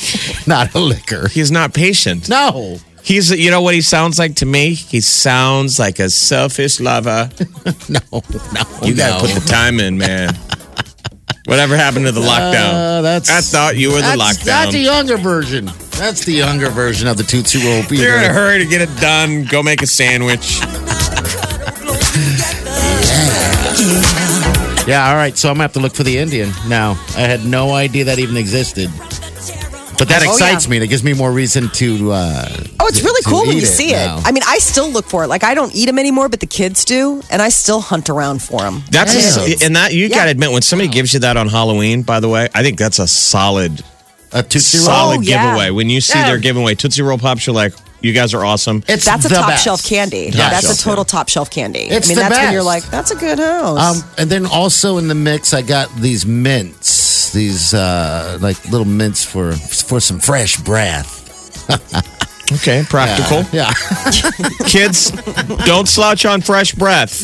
not 0.46 0.74
a 0.74 0.78
licker. 0.80 1.28
He's 1.28 1.50
not 1.52 1.72
patient. 1.72 2.28
No. 2.28 2.78
He's, 3.02 3.30
you 3.30 3.50
know 3.50 3.62
what 3.62 3.74
he 3.74 3.80
sounds 3.80 4.18
like 4.18 4.34
to 4.36 4.46
me? 4.46 4.74
He 4.74 5.00
sounds 5.00 5.78
like 5.78 5.98
a 6.00 6.10
selfish 6.10 6.80
lover. 6.80 7.30
No, 7.88 8.00
no, 8.12 8.62
You 8.82 8.94
got 8.94 9.20
to 9.20 9.26
put 9.26 9.34
the 9.42 9.46
time 9.48 9.80
in, 9.80 9.96
man. 9.98 10.36
Whatever 11.50 11.76
happened 11.76 12.06
to 12.06 12.12
the 12.12 12.20
lockdown? 12.20 12.74
Uh, 12.74 13.02
that's, 13.02 13.28
I 13.28 13.40
thought 13.40 13.76
you 13.76 13.88
were 13.88 13.96
the 13.96 14.02
that's, 14.02 14.38
lockdown. 14.38 14.44
That's 14.44 14.72
the 14.72 14.78
younger 14.78 15.16
version. 15.16 15.64
That's 15.98 16.24
the 16.24 16.32
younger 16.32 16.70
version 16.70 17.08
of 17.08 17.16
the 17.16 17.24
Tootsie 17.24 17.66
Roll. 17.66 17.82
Peter. 17.82 18.04
You're 18.04 18.18
in 18.18 18.30
a 18.30 18.32
hurry 18.32 18.60
to 18.60 18.66
get 18.66 18.80
it 18.80 19.00
done. 19.00 19.46
Go 19.46 19.60
make 19.60 19.82
a 19.82 19.86
sandwich. 19.88 20.60
Yeah, 24.86 25.08
all 25.08 25.16
right. 25.16 25.36
So 25.36 25.48
I'm 25.48 25.54
gonna 25.54 25.64
have 25.64 25.72
to 25.72 25.80
look 25.80 25.94
for 25.94 26.04
the 26.04 26.18
Indian 26.18 26.52
now. 26.68 26.92
I 27.16 27.22
had 27.22 27.44
no 27.44 27.72
idea 27.72 28.04
that 28.04 28.20
even 28.20 28.36
existed. 28.36 28.88
But 30.00 30.08
that 30.08 30.22
Oh, 30.26 30.32
excites 30.32 30.64
yeah. 30.64 30.70
me. 30.70 30.78
That 30.80 30.86
gives 30.88 31.04
me 31.04 31.12
more 31.12 31.30
reason 31.30 31.68
to. 31.74 32.12
Uh, 32.12 32.48
Oh, 32.80 32.86
it's 32.88 33.02
really 33.02 33.20
cool 33.22 33.46
when 33.46 33.56
you 33.58 33.66
see 33.66 33.90
it. 33.92 34.06
now. 34.06 34.22
I 34.24 34.32
mean, 34.32 34.42
I 34.46 34.58
still 34.58 34.88
look 34.90 35.04
for 35.06 35.22
it. 35.24 35.28
Like 35.28 35.44
I 35.44 35.54
don't 35.54 35.74
eat 35.74 35.84
them 35.86 35.98
anymore, 35.98 36.28
but 36.30 36.40
the 36.40 36.46
kids 36.46 36.86
do, 36.86 37.22
and 37.30 37.42
I 37.42 37.50
still 37.50 37.80
hunt 37.82 38.08
around 38.08 38.42
for 38.42 38.60
them. 38.60 38.82
That's 38.90 39.14
Yeah. 39.14 39.66
and 39.66 39.76
that 39.76 39.92
you 39.92 40.06
Yeah. 40.06 40.16
got 40.16 40.24
to 40.24 40.30
admit 40.30 40.50
when 40.52 40.62
somebody 40.62 40.88
gives 40.88 41.12
you 41.12 41.20
that 41.20 41.36
on 41.36 41.48
Halloween. 41.48 42.00
By 42.02 42.18
the 42.20 42.28
way, 42.30 42.48
I 42.54 42.62
think 42.62 42.78
that's 42.78 42.98
a 42.98 43.06
solid, 43.06 43.84
a 44.32 44.42
Tootsie 44.42 44.78
Roll. 44.78 44.86
solid 44.86 45.18
Oh, 45.18 45.22
yeah. 45.22 45.44
giveaway. 45.44 45.70
When 45.70 45.90
you 45.90 46.00
see 46.00 46.18
Yeah. 46.18 46.28
their 46.28 46.38
giveaway 46.38 46.74
Tootsie 46.74 47.02
Roll 47.02 47.18
pops, 47.18 47.46
you're 47.46 47.54
like, 47.54 47.74
you 48.00 48.14
guys 48.14 48.32
are 48.32 48.42
awesome. 48.42 48.82
It's 48.88 49.04
That's 49.04 49.26
a 49.26 49.28
top 49.28 49.48
best. 49.48 49.62
shelf 49.64 49.84
candy. 49.84 50.30
Top 50.30 50.50
that's 50.50 50.70
a 50.80 50.82
total 50.82 51.04
top 51.04 51.28
shelf 51.28 51.50
candy. 51.50 51.80
It's 51.80 52.06
I 52.06 52.08
mean, 52.08 52.16
the 52.16 52.22
that's 52.22 52.38
when 52.38 52.52
you're 52.54 52.62
like, 52.62 52.90
that's 52.90 53.10
a 53.10 53.16
good 53.16 53.38
house. 53.38 53.78
Um, 53.78 54.04
and 54.16 54.30
then 54.30 54.46
also 54.46 54.96
in 54.96 55.08
the 55.08 55.14
mix, 55.14 55.52
I 55.52 55.60
got 55.60 55.94
these 56.00 56.24
mints, 56.24 56.88
these 57.32 57.72
uh, 57.74 58.38
like 58.40 58.64
little 58.70 58.86
mints 58.86 59.24
for 59.24 59.52
for 59.52 60.00
some 60.00 60.18
fresh 60.20 60.56
breath. 60.58 61.18
Okay, 62.52 62.82
practical. 62.90 63.44
Yeah, 63.52 63.72
Kids, 64.66 65.12
don't 65.66 65.86
slouch 65.88 66.26
on 66.26 66.40
fresh 66.40 66.72
breath. 66.74 67.20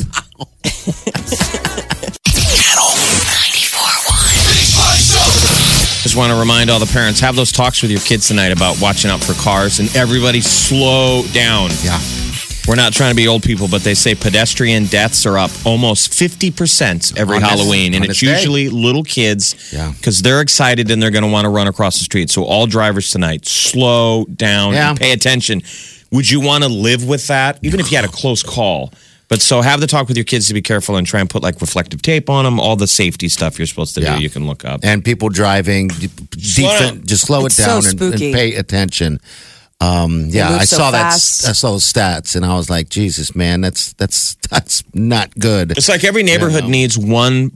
Channel 2.24 2.90
94.1. 3.34 4.46
Big 4.46 4.70
Party 4.76 5.02
Show. 5.02 6.02
Just 6.02 6.14
want 6.16 6.30
to 6.32 6.38
remind 6.38 6.70
all 6.70 6.78
the 6.78 6.86
parents 6.92 7.18
have 7.18 7.34
those 7.34 7.50
talks 7.50 7.82
with 7.82 7.90
your 7.90 7.98
kids 8.02 8.28
tonight 8.28 8.52
about 8.52 8.80
watching 8.80 9.10
out 9.10 9.18
for 9.20 9.32
cars 9.34 9.80
and 9.80 9.94
everybody 9.96 10.40
slow 10.40 11.24
down. 11.32 11.70
yeah. 11.82 11.98
We're 12.66 12.74
not 12.74 12.92
trying 12.92 13.10
to 13.12 13.16
be 13.16 13.28
old 13.28 13.44
people, 13.44 13.68
but 13.68 13.82
they 13.84 13.94
say 13.94 14.16
pedestrian 14.16 14.86
deaths 14.86 15.24
are 15.24 15.38
up 15.38 15.52
almost 15.64 16.10
50% 16.12 17.16
every 17.16 17.36
On 17.36 17.42
this- 17.42 17.50
Halloween. 17.50 17.94
and 17.94 18.04
it's 18.04 18.18
this 18.20 18.28
day. 18.28 18.34
usually 18.36 18.68
little 18.68 19.04
kids 19.04 19.54
Yeah. 19.72 19.92
because 19.96 20.20
they're 20.22 20.40
excited 20.40 20.90
and 20.90 21.00
they're 21.00 21.12
going 21.12 21.22
to 21.22 21.30
want 21.30 21.44
to 21.44 21.48
run 21.48 21.68
across 21.68 21.98
the 21.98 22.04
street. 22.04 22.28
So, 22.30 22.42
all 22.42 22.66
drivers 22.66 23.10
tonight, 23.10 23.46
slow 23.46 24.24
down 24.24 24.74
Yeah. 24.74 24.90
and 24.90 24.98
pay 24.98 25.12
attention. 25.12 25.62
Would 26.10 26.28
you 26.28 26.40
want 26.40 26.64
to 26.64 26.68
live 26.68 27.04
with 27.04 27.28
that, 27.28 27.58
even 27.62 27.78
if 27.78 27.90
you 27.92 27.96
had 27.98 28.04
a 28.04 28.08
close 28.08 28.42
call? 28.42 28.92
But 29.28 29.42
so 29.42 29.60
have 29.60 29.80
the 29.80 29.86
talk 29.88 30.06
with 30.08 30.16
your 30.16 30.24
kids 30.24 30.46
to 30.48 30.54
be 30.54 30.62
careful 30.62 30.96
and 30.96 31.04
try 31.06 31.18
and 31.20 31.28
put 31.30 31.42
like 31.42 31.60
reflective 31.60 32.00
tape 32.02 32.28
on 32.30 32.44
them, 32.44 32.58
all 32.60 32.76
the 32.76 32.86
safety 32.86 33.28
stuff 33.28 33.58
you're 33.58 33.66
supposed 33.66 33.94
to 33.96 34.00
Yeah. 34.00 34.16
do. 34.16 34.22
You 34.22 34.30
can 34.30 34.46
look 34.46 34.64
up. 34.64 34.80
And 34.84 35.04
people 35.04 35.28
driving, 35.28 35.88
d- 35.88 36.08
Slow 36.40 36.68
defense, 36.72 36.90
down. 36.90 37.02
just 37.06 37.26
slow 37.26 37.44
It's 37.46 37.58
it 37.58 37.62
so 37.62 37.80
down 37.80 37.86
and, 37.90 38.00
and 38.22 38.34
pay 38.34 38.54
attention. 38.54 39.18
Um, 39.80 40.26
yeah, 40.30 40.48
I 40.50 40.64
so 40.64 40.76
saw 40.76 40.90
fast. 40.90 41.42
that. 41.42 41.50
I 41.50 41.52
saw 41.52 41.72
those 41.72 41.92
stats, 41.92 42.34
and 42.34 42.44
I 42.46 42.56
was 42.56 42.70
like, 42.70 42.88
Jesus, 42.88 43.34
man, 43.34 43.60
that's 43.60 43.92
that's 43.94 44.34
that's 44.48 44.82
not 44.94 45.38
good. 45.38 45.72
It's 45.72 45.88
like 45.88 46.02
every 46.04 46.22
neighborhood 46.22 46.64
Yeah. 46.64 46.70
needs 46.70 46.96
one 46.96 47.52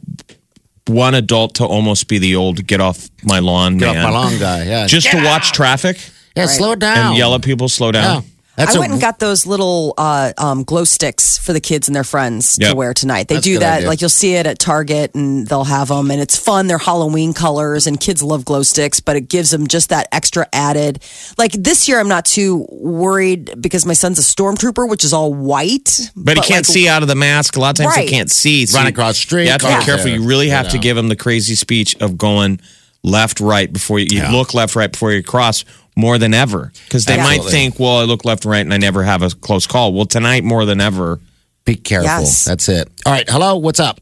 one 0.87 1.15
adult 1.15 1.55
to 1.57 1.65
almost 1.65 2.09
be 2.09 2.19
the 2.19 2.37
old 2.37 2.67
get 2.67 2.81
off 2.81 3.09
my 3.23 3.39
lawn 3.39 3.79
Get 3.79 3.89
off 3.89 3.97
my 3.97 4.11
lawn 4.11 4.39
guy. 4.39 4.65
Yeah, 4.65 4.87
Just 4.87 5.11
to 5.13 5.23
watch 5.25 5.53
traffic 5.53 5.99
yeah, 6.37 6.47
slow 6.47 6.73
it 6.73 6.79
down 6.79 7.09
and 7.09 7.17
yell 7.17 7.35
at 7.35 7.43
people, 7.43 7.69
slow 7.69 7.91
down. 7.93 8.23
Yeah, 8.23 8.29
that's 8.61 8.75
I 8.75 8.79
a- 8.79 8.81
went 8.81 8.93
and 8.93 9.01
got 9.01 9.19
those 9.19 9.47
little 9.47 9.95
uh, 9.99 10.33
um, 10.39 10.65
glow 10.65 10.85
sticks 10.85 11.39
for 11.39 11.53
the 11.53 11.61
kids 11.61 11.89
and 11.89 11.95
their 11.97 12.05
friends 12.05 12.57
Yep. 12.61 12.71
to 12.71 12.77
wear 12.77 12.95
tonight. 12.95 13.29
They 13.29 13.37
That's 13.37 13.45
do 13.45 13.59
that, 13.61 13.79
idea. 13.79 13.89
like 13.89 14.01
you'll 14.01 14.11
see 14.11 14.35
it 14.35 14.47
at 14.47 14.59
Target, 14.59 15.15
and 15.15 15.47
they'll 15.47 15.65
have 15.65 15.89
them, 15.89 16.11
and 16.11 16.21
it's 16.21 16.37
fun. 16.37 16.67
They're 16.67 16.79
Halloween 16.79 17.33
colors, 17.33 17.87
and 17.87 17.99
kids 18.01 18.23
love 18.23 18.45
glow 18.45 18.63
sticks, 18.63 19.01
but 19.01 19.17
it 19.17 19.23
gives 19.29 19.51
them 19.51 19.67
just 19.67 19.89
that 19.89 20.09
extra 20.13 20.47
added. 20.53 21.03
Like 21.39 21.53
this 21.53 21.89
year, 21.89 21.99
I'm 22.01 22.09
not 22.09 22.25
too 22.25 22.67
worried 22.71 23.61
because 23.61 23.85
my 23.87 23.95
son's 23.95 24.19
a 24.19 24.23
stormtrooper, 24.23 24.89
which 24.89 25.05
is 25.05 25.13
all 25.13 25.33
white, 25.33 26.11
But, 26.17 26.37
he 26.37 26.43
can't 26.43 26.67
like, 26.69 26.75
see 26.75 26.89
out 26.89 27.03
of 27.03 27.09
the 27.09 27.15
mask. 27.15 27.57
A 27.57 27.61
lot 27.61 27.71
of 27.79 27.85
times 27.85 27.97
Right. 27.97 28.09
he 28.09 28.15
can't 28.15 28.31
see. 28.31 28.67
Run 28.75 28.87
across 28.87 29.15
the 29.15 29.21
street, 29.23 29.45
You 29.45 29.51
have 29.51 29.61
to 29.63 29.67
be 29.79 29.85
careful. 29.85 30.11
You 30.11 30.23
really 30.23 30.49
have 30.51 30.67
you 30.67 30.73
to 30.73 30.79
give 30.79 30.97
him 30.97 31.09
the 31.09 31.17
crazy 31.17 31.55
speech 31.55 31.97
of 32.01 32.19
going 32.19 32.61
left, 33.03 33.41
right 33.41 33.73
before 33.73 33.99
you, 33.99 34.07
you 34.11 34.19
Yeah. 34.19 34.31
look 34.31 34.55
left, 34.55 34.77
right 34.77 34.91
before 34.91 35.13
you 35.13 35.23
cross 35.23 35.65
more 35.97 36.19
than 36.19 36.35
ever. 36.35 36.73
Because 36.85 37.05
they 37.05 37.17
might 37.17 37.43
think, 37.43 37.79
well, 37.79 37.99
I 37.99 38.05
look 38.05 38.25
left 38.25 38.45
and 38.45 38.53
right 38.53 38.61
and 38.61 38.73
I 38.75 38.79
never 38.79 39.03
have 39.03 39.23
a 39.23 39.31
close 39.31 39.67
call. 39.67 39.93
Well, 39.93 40.07
tonight 40.07 40.45
more 40.45 40.65
than 40.65 40.81
ever. 40.81 41.21
Be 41.65 41.75
careful. 41.77 42.07
Yes. 42.09 42.45
That's 42.45 42.69
it. 42.69 42.89
All 43.07 43.13
right. 43.13 43.29
Hello. 43.29 43.57
What's 43.57 43.81
up? 43.81 44.01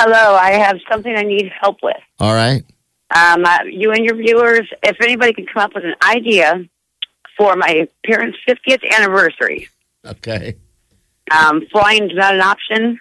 Hello, 0.00 0.34
I 0.34 0.52
have 0.52 0.78
something 0.90 1.14
I 1.14 1.22
need 1.22 1.52
help 1.60 1.78
with. 1.82 1.96
All 2.18 2.32
right. 2.34 2.62
Um, 3.14 3.44
uh, 3.44 3.58
you 3.70 3.92
and 3.92 4.04
your 4.04 4.14
viewers, 4.16 4.66
if 4.82 4.96
anybody 5.02 5.34
can 5.34 5.44
come 5.46 5.62
up 5.64 5.74
with 5.74 5.84
an 5.84 5.94
idea 6.02 6.64
for 7.36 7.54
my 7.56 7.86
parents' 8.06 8.38
50th 8.48 8.82
anniversary, 8.96 9.68
Okay. 10.06 10.54
um, 11.36 11.66
flying's 11.70 12.14
not 12.14 12.34
an 12.34 12.40
option. 12.40 12.98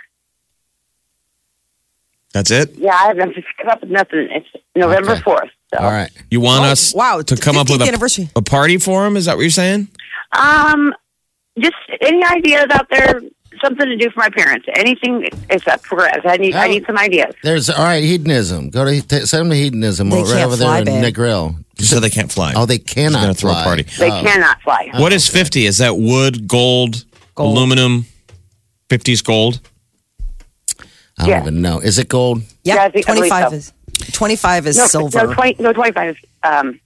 That's 2.33 2.51
it. 2.51 2.75
Yeah, 2.77 2.93
I 2.93 3.07
haven't 3.07 3.33
just 3.33 3.47
come 3.59 3.69
up 3.69 3.81
with 3.81 3.89
nothing. 3.89 4.27
It's 4.31 4.47
November 4.75 5.11
Okay. 5.13 5.21
4th. 5.21 5.49
So. 5.73 5.79
All 5.79 5.91
right. 5.91 6.09
You 6.29 6.41
want 6.41 6.63
Oh, 6.65 6.69
us 6.69 6.93
wow, 6.93 7.21
to 7.21 7.35
come 7.35 7.57
up 7.57 7.69
with 7.69 7.81
50th 7.81 7.85
a, 7.85 7.87
anniversary. 7.87 8.29
a 8.35 8.41
party 8.41 8.77
for 8.77 9.05
him? 9.05 9.17
Is 9.17 9.25
that 9.25 9.35
what 9.35 9.41
you're 9.41 9.49
saying? 9.51 9.87
Um, 10.33 10.93
just 11.59 11.75
any 12.01 12.23
ideas 12.23 12.65
out 12.71 12.87
there? 12.89 13.21
Something 13.63 13.87
to 13.87 13.97
do 13.97 14.09
for 14.11 14.19
my 14.19 14.29
parents. 14.29 14.67
Anything 14.75 15.27
except 15.49 15.83
progress. 15.83 16.19
I 16.23 16.37
need. 16.37 16.55
I 16.55 16.67
need 16.67 16.85
some 16.85 16.97
ideas. 16.97 17.33
There's 17.43 17.69
all 17.69 17.83
right. 17.83 18.01
Hedonism. 18.03 18.69
Go 18.69 18.85
to 18.85 19.01
t- 19.01 19.25
send 19.25 19.41
them 19.41 19.49
to 19.49 19.55
hedonism 19.57 20.09
They 20.11 20.17
right 20.17 20.25
can't 20.27 20.45
over 20.45 20.55
fly, 20.55 20.81
there 20.83 20.95
in 20.95 21.01
babe. 21.01 21.13
Negril. 21.15 21.55
You 21.77 21.85
said 21.85 21.99
they 22.01 22.09
can't 22.11 22.31
fly. 22.31 22.53
Oh, 22.55 22.65
they 22.65 22.77
cannot 22.77 23.17
She's 23.17 23.21
gonna 23.21 23.33
throw 23.33 23.51
fly. 23.51 23.61
a 23.61 23.65
party. 23.65 23.83
They 23.97 24.11
Oh. 24.11 24.21
cannot 24.23 24.61
fly. 24.61 24.89
What 24.93 25.11
is 25.11 25.27
50? 25.27 25.65
Is 25.65 25.79
that 25.79 25.97
wood, 25.97 26.47
gold, 26.47 27.03
Gold. 27.35 27.57
aluminum? 27.57 28.05
50s 28.89 29.21
gold? 29.23 29.59
I 31.19 31.23
don't 31.23 31.29
Yeah. 31.29 31.41
even 31.41 31.61
know. 31.61 31.79
Is 31.79 31.99
it 31.99 32.07
gold? 32.09 32.41
Yeah, 32.63 32.75
Yeah, 32.75 32.83
I 32.85 32.89
think- 32.89 33.05
25 33.05 33.49
so. 33.49 33.55
is 33.55 33.73
25 34.13 34.67
is 34.67 34.77
No, 34.77 34.87
silver. 34.87 35.27
no, 35.27 35.33
20, 35.33 35.61
no, 35.61 35.73
25 35.73 36.09
is, 36.11 36.15
um, 36.43 36.79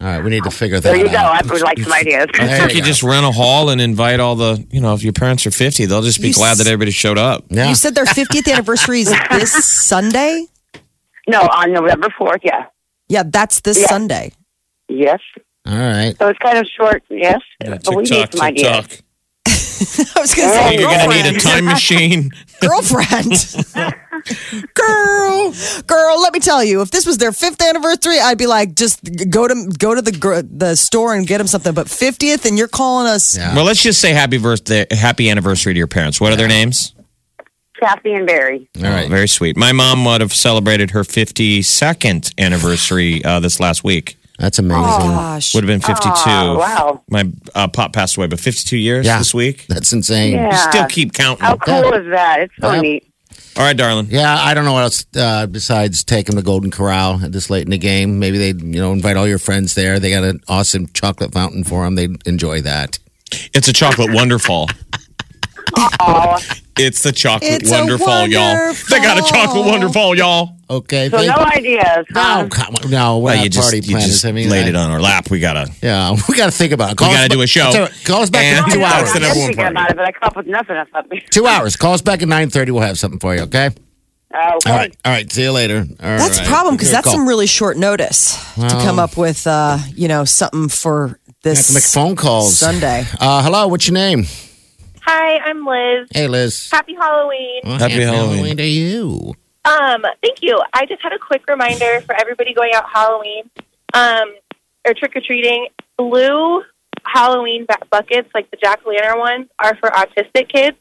All 0.00 0.06
right. 0.08 0.24
We 0.24 0.30
need 0.30 0.42
to 0.44 0.50
figure 0.50 0.80
that 0.80 0.88
out. 0.88 0.92
there 0.96 1.04
you 1.04 1.10
go. 1.12 1.18
I 1.18 1.40
would 1.44 1.60
like 1.60 1.78
some 1.78 1.92
ideas. 1.92 2.26
I 2.34 2.46
think 2.58 2.70
you 2.72 2.78
you 2.78 2.82
just 2.82 3.02
rent 3.02 3.24
a 3.26 3.30
hall 3.30 3.68
and 3.68 3.80
invite 3.82 4.18
all 4.18 4.34
the, 4.34 4.66
you 4.70 4.80
know, 4.80 4.94
if 4.94 5.02
your 5.02 5.12
parents 5.12 5.46
are 5.46 5.50
50, 5.50 5.84
they'll 5.86 6.00
just 6.02 6.20
be 6.22 6.28
You 6.28 6.34
glad 6.34 6.52
s- 6.52 6.58
that 6.58 6.66
everybody 6.66 6.90
showed 6.90 7.18
up. 7.18 7.44
Yeah. 7.50 7.68
You 7.68 7.74
said 7.74 7.94
their 7.94 8.06
50th 8.06 8.48
anniversary 8.52 9.00
is 9.02 9.14
this 9.30 9.52
Sunday? 9.64 10.46
no, 11.28 11.40
on 11.42 11.72
November 11.72 12.08
4th, 12.18 12.40
yeah. 12.42 12.64
Yeah, 13.08 13.24
that's 13.26 13.60
this 13.60 13.78
Yeah. 13.80 13.86
Sunday. 13.88 14.32
Yes. 14.88 15.20
All 15.66 15.76
right. 15.76 16.14
So 16.18 16.28
it's 16.28 16.38
kind 16.38 16.56
of 16.58 16.66
short, 16.66 17.02
yes. 17.10 17.40
but 17.60 17.86
we 17.94 18.02
need 18.04 18.32
some 18.32 18.40
ideas. 18.40 19.02
I 20.16 20.20
was 20.20 20.34
going 20.34 20.48
to 20.48 20.54
Oh, 20.54 20.68
say, 20.68 20.78
You're 20.78 20.88
going 20.90 21.10
to 21.10 21.22
need 21.30 21.36
a 21.36 21.40
time 21.40 21.64
machine. 21.64 22.30
girlfriend. 22.60 23.32
girl, 24.74 25.54
girl, 25.86 26.20
let 26.20 26.32
me 26.32 26.40
tell 26.40 26.62
you, 26.62 26.82
if 26.82 26.90
this 26.90 27.06
was 27.06 27.18
their 27.18 27.32
fifth 27.32 27.60
anniversary, 27.62 28.18
I'd 28.20 28.38
be 28.38 28.46
like, 28.46 28.74
just 28.74 29.00
go 29.30 29.48
to 29.48 29.72
go 29.78 29.94
to 29.94 30.02
the 30.02 30.12
gr- 30.12 30.42
the 30.42 30.76
store 30.76 31.14
and 31.14 31.26
get 31.26 31.38
them 31.38 31.46
something. 31.46 31.72
But 31.74 31.86
50th, 31.86 32.44
and 32.44 32.58
you're 32.58 32.68
calling 32.68 33.06
us. 33.06 33.36
Yeah. 33.36 33.54
well, 33.54 33.64
let's 33.64 33.82
just 33.82 34.00
say 34.00 34.12
happy 34.12 34.38
birthday, 34.38 34.86
happy 34.90 35.30
anniversary 35.30 35.72
to 35.74 35.78
your 35.78 35.86
parents. 35.86 36.20
What 36.20 36.32
are 36.32 36.36
their 36.36 36.48
names? 36.48 36.94
Kathy 37.78 38.12
and 38.12 38.26
Barry. 38.26 38.68
All 38.76 38.82
right. 38.82 39.06
Oh, 39.06 39.08
very 39.08 39.26
sweet. 39.28 39.56
My 39.56 39.72
mom 39.72 40.04
would 40.04 40.20
have 40.20 40.34
celebrated 40.34 40.90
her 40.90 41.00
52nd 41.02 42.34
anniversary 42.38 43.24
uh, 43.24 43.40
this 43.40 43.58
last 43.58 43.82
week. 43.82 44.18
That's 44.40 44.58
amazing. 44.58 44.82
Gosh. 45.10 45.54
Would 45.54 45.64
have 45.64 45.68
been 45.68 45.82
52. 45.82 46.10
Oh, 46.26 46.56
wow. 46.58 47.02
My 47.10 47.30
uh, 47.54 47.68
pop 47.68 47.92
passed 47.92 48.16
away, 48.16 48.26
but 48.26 48.40
52 48.40 48.78
years 48.78 49.04
Yeah. 49.04 49.18
this 49.18 49.34
week. 49.34 49.66
That's 49.68 49.92
insane. 49.92 50.32
Yeah. 50.32 50.70
Still 50.70 50.86
keep 50.86 51.12
counting. 51.12 51.44
How 51.44 51.56
cool 51.56 51.92
is 51.92 52.08
that? 52.10 52.40
It's 52.40 52.54
so 52.58 52.72
Yeah. 52.72 52.80
neat. 52.80 53.06
All 53.56 53.64
right, 53.64 53.76
darling. 53.76 54.06
Yeah, 54.10 54.34
I 54.40 54.54
don't 54.54 54.64
know 54.64 54.72
what 54.72 54.82
else 54.84 55.04
uh, 55.16 55.46
besides 55.46 56.04
taking 56.04 56.36
the 56.36 56.42
Golden 56.42 56.70
Corral 56.70 57.20
at 57.22 57.32
this 57.32 57.50
late 57.50 57.64
in 57.64 57.70
the 57.70 57.78
game. 57.78 58.18
Maybe 58.18 58.38
they, 58.38 58.48
you 58.64 58.80
know, 58.80 58.92
invite 58.92 59.16
all 59.16 59.26
your 59.28 59.38
friends 59.38 59.74
there. 59.74 59.98
They 59.98 60.10
got 60.10 60.24
an 60.24 60.40
awesome 60.48 60.86
chocolate 60.94 61.32
fountain 61.32 61.62
for 61.64 61.84
them. 61.84 61.96
They'd 61.96 62.26
enjoy 62.26 62.62
that. 62.62 62.98
It's 63.52 63.68
a 63.68 63.72
chocolate 63.72 64.12
wonderful. 64.12 64.68
Oh, 66.00 66.36
It's 66.86 67.02
the 67.02 67.12
chocolate 67.12 67.50
It's 67.62 67.70
a 67.70 67.74
wonderful, 67.78 68.26
y'all. 68.26 68.72
They 68.90 68.98
got 69.00 69.18
a 69.18 69.22
chocolate 69.32 69.66
wonderful, 69.66 70.16
y'all. 70.16 70.56
Okay. 70.68 71.08
so 71.10 71.16
thank- 71.18 71.28
no 71.36 71.44
ideas. 71.44 72.06
no, 72.10 72.20
Huh? 72.22 72.48
come 72.48 72.74
on, 72.84 72.90
no, 72.90 73.18
we're 73.18 73.24
Well, 73.24 73.34
not 73.36 73.44
you 73.44 73.50
just, 73.50 73.66
party 73.72 73.78
you 73.86 73.92
planners. 73.94 74.06
just 74.12 74.24
I 74.24 74.30
mean, 74.32 74.48
laid 74.48 74.66
I- 74.66 74.68
it 74.68 74.76
on 74.76 74.90
our 74.90 75.00
lap. 75.00 75.28
We 75.30 75.40
gotta. 75.40 75.68
Yeah, 75.82 76.16
we 76.28 76.36
got 76.36 76.46
to 76.46 76.52
think 76.52 76.72
about 76.72 76.92
it. 76.92 76.96
Call 76.96 77.08
We 77.08 77.14
gotta 77.16 77.28
ba- 77.28 77.34
do 77.34 77.42
a 77.42 77.46
show. 77.46 77.62
I'll 77.62 77.72
tell 77.72 77.80
you 77.82 77.88
what, 77.92 78.04
Call 78.04 78.22
us 78.22 78.30
back 78.30 78.44
And- 78.44 78.66
in 78.66 78.72
two 78.72 78.78
Yeah, 78.80 78.88
That's 78.90 78.94
hours. 79.02 79.12
the 79.12 79.16
I'm 79.16 79.22
number 79.22 79.26
just 79.34 79.38
one 79.40 79.46
thinking 79.48 79.56
party. 79.64 79.72
about 79.74 79.90
it, 79.90 79.96
but 79.96 80.06
I 80.06 80.12
come 80.12 80.26
up 80.28 80.36
with 80.36 80.46
nothing. 80.46 80.76
I 80.76 80.84
thought, 80.84 81.06
Two 81.30 81.46
hours. 81.46 81.76
Call 81.76 81.94
us 81.94 82.02
back 82.02 82.22
at 82.22 82.28
nine 82.28 82.50
thirty. 82.50 82.70
We'll 82.70 82.82
have 82.82 82.98
something 82.98 83.18
for 83.18 83.34
you. 83.34 83.42
Okay. 83.42 83.66
okay. 83.66 83.76
All 84.32 84.58
right. 84.76 84.94
All 85.04 85.12
right. 85.12 85.30
See 85.32 85.42
you 85.42 85.50
later. 85.52 85.78
All 85.78 85.96
That's 85.98 86.38
right. 86.38 86.46
a 86.46 86.48
problem 86.48 86.76
because 86.76 86.92
that's 86.92 87.04
call. 87.04 87.14
some 87.14 87.26
really 87.26 87.48
short 87.48 87.76
notice 87.76 88.36
to 88.54 88.68
come 88.68 89.00
up 89.00 89.16
with, 89.16 89.44
uh, 89.48 89.78
you 89.96 90.06
know, 90.06 90.24
something 90.24 90.68
for 90.68 91.08
Have 91.08 91.18
this 91.42 91.66
to 91.68 91.74
make 91.74 91.82
phone 91.82 92.14
calls. 92.14 92.56
Sunday. 92.58 93.06
Uh, 93.18 93.42
hello. 93.42 93.66
What's 93.66 93.88
your 93.88 93.94
name? 93.94 94.26
Hi, 95.02 95.38
I'm 95.38 95.66
Liz. 95.66 96.08
Hey, 96.12 96.28
Liz. 96.28 96.70
Happy 96.70 96.94
Halloween. 96.94 97.60
Well, 97.64 97.78
Happy 97.78 98.02
Halloween. 98.02 98.56
to 98.56 98.64
you. 98.66 99.34
Um, 99.64 100.02
thank 100.22 100.42
you. 100.42 100.62
I 100.72 100.86
just 100.86 101.02
had 101.02 101.12
a 101.12 101.18
quick 101.18 101.42
reminder 101.48 102.00
for 102.02 102.14
everybody 102.14 102.54
going 102.54 102.72
out 102.74 102.84
Halloween 102.90 103.50
um, 103.94 104.34
or 104.86 104.94
trick 104.94 105.16
or 105.16 105.20
treating. 105.20 105.68
Blue 105.96 106.62
Halloween 107.04 107.66
buckets, 107.90 108.28
like 108.34 108.50
the 108.50 108.56
jack 108.56 108.80
o' 108.86 108.90
lantern 108.90 109.18
ones, 109.18 109.48
are 109.58 109.76
for 109.76 109.90
autistic 109.90 110.48
kids. 110.48 110.76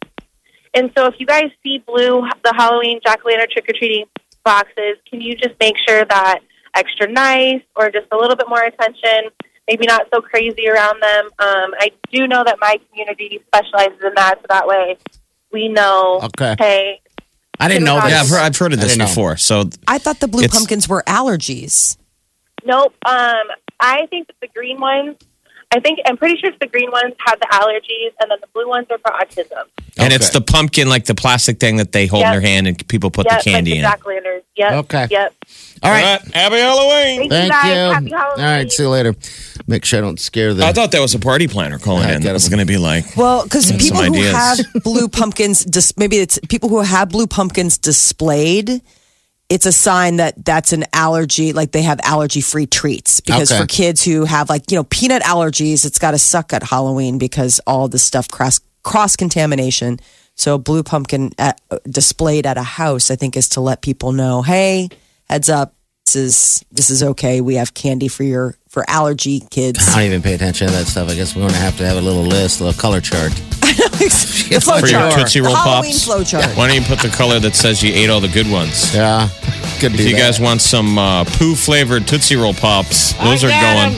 And 0.74 0.92
so, 0.98 1.06
if 1.08 1.16
you 1.20 1.26
guys 1.26 1.50
see 1.64 1.80
blue, 1.80 2.22
the 2.44 2.54
Halloween 2.56 3.00
jack 3.04 3.20
o' 3.26 3.30
lantern 3.30 3.48
trick 3.52 3.66
or 3.70 3.74
treating 3.78 4.06
boxes, 4.46 4.98
can 5.10 5.22
you 5.22 5.36
just 5.36 5.56
make 5.60 5.76
sure 5.88 6.06
that 6.06 6.40
extra 6.76 7.12
nice 7.12 7.62
or 7.76 7.90
just 7.90 8.08
a 8.12 8.18
little 8.18 8.36
bit 8.36 8.48
more 8.48 8.64
attention? 8.64 9.32
Maybe 9.70 9.86
not 9.86 10.08
so 10.12 10.20
crazy 10.22 10.68
around 10.68 11.00
them. 11.02 11.26
Um, 11.38 11.74
I 11.80 11.92
do 12.12 12.28
know 12.28 12.44
that 12.44 12.58
my 12.60 12.78
community 12.90 13.40
specializes 13.48 14.00
in 14.04 14.14
that, 14.16 14.40
so 14.42 14.46
that 14.50 14.68
way 14.68 14.98
we 15.52 15.68
know. 15.70 16.22
Okay. 16.24 16.56
Hey, 16.58 17.02
I 17.60 17.68
didn't 17.68 17.84
know 17.84 18.02
this. 18.02 18.12
Yeah, 18.12 18.22
I've 18.22 18.30
heard, 18.30 18.40
I've 18.40 18.58
heard 18.58 18.74
of 18.74 18.80
this 18.80 18.94
didn't 18.94 19.00
know. 19.00 19.06
before. 19.06 19.38
So 19.38 19.70
I 19.88 20.00
thought 20.00 20.20
the 20.20 20.28
blue 20.28 20.44
It's- 20.44 20.58
pumpkins 20.58 20.90
were 20.90 21.04
allergies. 21.06 21.98
Nope. 22.66 22.94
Um, 23.06 23.36
I 23.80 24.06
think 24.10 24.28
that 24.28 24.36
the 24.42 24.48
green 24.48 24.80
ones. 24.80 25.16
I 25.72 25.80
think 25.80 26.00
I'm 26.06 26.18
pretty 26.18 26.36
sure 26.38 26.50
it's 26.50 26.58
the 26.60 26.66
green 26.68 26.90
ones 26.92 27.14
have 27.26 27.40
the 27.40 27.46
allergies, 27.52 28.12
and 28.20 28.32
then 28.32 28.40
the 28.42 28.48
blue 28.54 28.68
ones 28.68 28.88
are 28.90 28.98
for 28.98 29.12
autism. 29.12 29.66
and 30.00 30.12
it's 30.12 30.32
the 30.32 30.42
pumpkin, 30.42 30.90
like 30.90 31.06
the 31.06 31.14
plastic 31.14 31.60
thing 31.60 31.78
that 31.78 31.92
they 31.92 32.08
hold 32.08 32.24
in 32.26 32.32
their 32.32 32.42
hand 32.42 32.68
and 32.68 32.88
people 32.88 33.12
put 33.12 33.28
yep, 33.30 33.44
the 33.44 33.50
candy 33.52 33.72
like 33.72 33.78
in. 33.78 33.82
the 33.84 33.88
jack 33.90 34.06
lanterns. 34.06 34.44
Yep. 34.56 34.72
Okay. 34.86 35.08
Yep. 35.12 35.34
All 35.84 35.92
right. 35.92 36.20
Happy 36.34 36.56
Halloween. 36.56 37.30
Thank, 37.30 37.32
Thank 37.32 37.46
you 37.46 37.50
guys. 37.52 37.70
you. 37.70 37.94
Happy 37.94 38.10
Halloween. 38.10 38.46
right. 38.46 38.72
See 38.72 38.84
you 38.84 38.90
later. 38.90 39.16
Make 39.68 39.86
sure 39.86 40.00
I 40.00 40.02
don't 40.02 40.20
scare 40.20 40.54
them. 40.56 40.68
I 40.68 40.74
thought 40.74 40.92
that 40.92 41.02
was 41.02 41.14
a 41.14 41.20
party 41.20 41.48
planner 41.48 41.78
calling 41.78 42.04
Yeah, 42.08 42.16
in. 42.16 42.22
get 42.22 42.28
That 42.30 42.34
was 42.34 42.50
going 42.50 42.60
to 42.60 42.66
be 42.66 42.78
like, 42.78 43.16
Well, 43.16 43.44
because 43.44 43.72
people 43.72 44.02
who 44.02 44.14
ideas. 44.16 44.34
have 44.34 44.84
blue 44.84 45.08
pumpkins, 45.08 45.64
dis- 45.64 45.96
maybe 45.98 46.18
it's 46.18 46.40
people 46.50 46.70
who 46.70 46.80
have 46.82 47.10
blue 47.10 47.28
pumpkins 47.28 47.78
displayed. 47.78 48.82
It's 49.50 49.66
a 49.66 49.72
sign 49.72 50.18
that 50.18 50.46
that's 50.46 50.74
an 50.74 50.86
allergy, 50.94 51.54
like 51.54 51.72
they 51.72 51.82
have 51.82 52.00
allergy 52.04 52.40
free 52.42 52.68
treats. 52.68 53.20
Because 53.20 53.52
Okay. 53.52 53.60
for 53.62 53.66
kids 53.68 54.04
who 54.04 54.26
have 54.26 54.48
like, 54.50 54.70
you 54.70 54.78
know, 54.78 54.84
peanut 54.84 55.24
allergies, 55.24 55.86
it's 55.86 55.98
got 55.98 56.12
to 56.12 56.20
suck 56.20 56.54
at 56.54 56.62
Halloween 56.64 57.18
because 57.18 57.60
all 57.66 57.88
the 57.88 57.98
stuff 58.00 58.28
cross 58.28 58.60
cross 58.84 59.16
contamination. 59.16 60.00
So 60.36 60.58
blue 60.58 60.84
pumpkin 60.84 61.32
at, 61.40 61.60
displayed 61.90 62.46
at 62.46 62.58
a 62.58 62.64
house, 62.64 63.10
I 63.12 63.16
think, 63.16 63.36
is 63.36 63.50
to 63.50 63.60
let 63.62 63.82
people 63.82 64.12
know, 64.14 64.42
hey, 64.44 64.88
heads 65.28 65.50
up, 65.50 65.74
this 66.06 66.16
is 66.16 66.66
this 66.72 66.90
is 66.92 67.04
okay. 67.04 67.42
We 67.42 67.56
have 67.56 67.74
candy 67.74 68.08
for 68.08 68.24
your 68.24 68.56
for 68.70 68.86
allergy 68.88 69.42
kids. 69.50 69.90
I 69.90 69.96
don't 69.96 70.06
even 70.06 70.22
pay 70.22 70.34
attention 70.36 70.68
to 70.68 70.74
that 70.74 70.86
stuff. 70.86 71.10
I 71.10 71.16
guess 71.16 71.36
we're 71.36 71.42
going 71.42 71.54
to 71.54 71.58
have 71.60 71.78
to 71.78 71.86
have 71.88 71.98
a 71.98 72.02
little 72.02 72.24
list, 72.24 72.62
a 72.62 72.66
little 72.66 72.80
color 72.80 73.02
chart. 73.02 73.32
the 73.62 74.60
flow 74.64 74.80
for 74.80 74.88
your 74.88 75.00
chart. 75.02 75.14
Tootsie 75.14 75.42
Roll 75.42 75.52
the 75.52 75.58
Halloween 75.58 75.92
Pops. 75.92 76.06
flow 76.06 76.24
chart. 76.24 76.46
Why 76.58 76.68
don't 76.68 76.76
you 76.82 76.88
put 76.88 77.00
the 77.00 77.10
color 77.10 77.40
that 77.40 77.56
says 77.56 77.84
you 77.84 77.92
ate 77.94 78.10
all 78.10 78.22
the 78.22 78.28
good 78.30 78.50
ones? 78.50 78.96
Yeah. 78.96 79.28
Good 79.80 79.94
If 79.96 80.02
you 80.10 80.16
guys 80.16 80.42
want 80.42 80.62
some 80.62 80.98
uh, 80.98 81.24
poo 81.24 81.56
flavored 81.56 82.06
Tootsie 82.06 82.36
Roll 82.36 82.54
Pops, 82.54 83.14
those 83.14 83.44
are 83.46 83.48
going. 83.48 83.96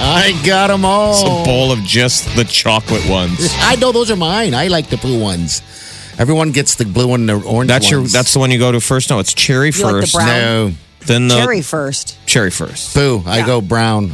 I 0.00 0.40
got 0.46 0.68
them 0.68 0.84
all. 0.86 1.12
It's 1.12 1.22
all. 1.22 1.42
a 1.42 1.44
bowl 1.44 1.72
of 1.72 1.80
just 1.80 2.34
the 2.36 2.44
chocolate 2.44 3.06
ones. 3.08 3.52
I 3.58 3.76
know 3.76 3.92
those 3.92 4.10
are 4.10 4.16
mine. 4.16 4.54
I 4.54 4.68
like 4.68 4.88
the 4.88 4.96
blue 4.96 5.20
ones. 5.20 5.60
Everyone 6.18 6.52
gets 6.52 6.76
the 6.76 6.86
blue 6.86 7.08
one 7.08 7.28
and 7.28 7.42
the 7.42 7.46
orange 7.46 7.68
That's 7.68 7.90
your. 7.90 8.02
That's 8.02 8.32
the 8.32 8.38
one 8.38 8.50
you 8.50 8.58
go 8.58 8.72
to 8.72 8.80
first. 8.80 9.10
No, 9.10 9.18
it's 9.18 9.34
cherry 9.34 9.70
You 9.74 9.82
like 9.84 9.94
the 9.96 10.00
first. 10.02 10.14
brown? 10.14 10.26
no. 10.70 10.72
Then 11.00 11.28
the 11.28 11.34
Cherry 11.36 11.60
first. 11.62 12.16
cherry 12.26 12.50
first. 12.50 12.94
Boo. 12.94 13.22
I 13.26 13.44
go 13.44 13.60
brown. 13.60 14.12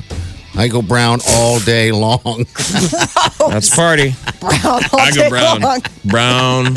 I 0.56 0.68
go 0.68 0.82
brown 0.82 1.20
all 1.28 1.60
day 1.60 1.92
long. 1.92 2.46
That's 3.38 3.74
party. 3.74 4.14
Brown 4.40 4.60
all 4.64 5.00
I 5.00 5.10
day 5.10 5.22
go 5.22 5.28
brown. 5.30 5.60
long. 5.60 5.80
Brown. 6.04 6.76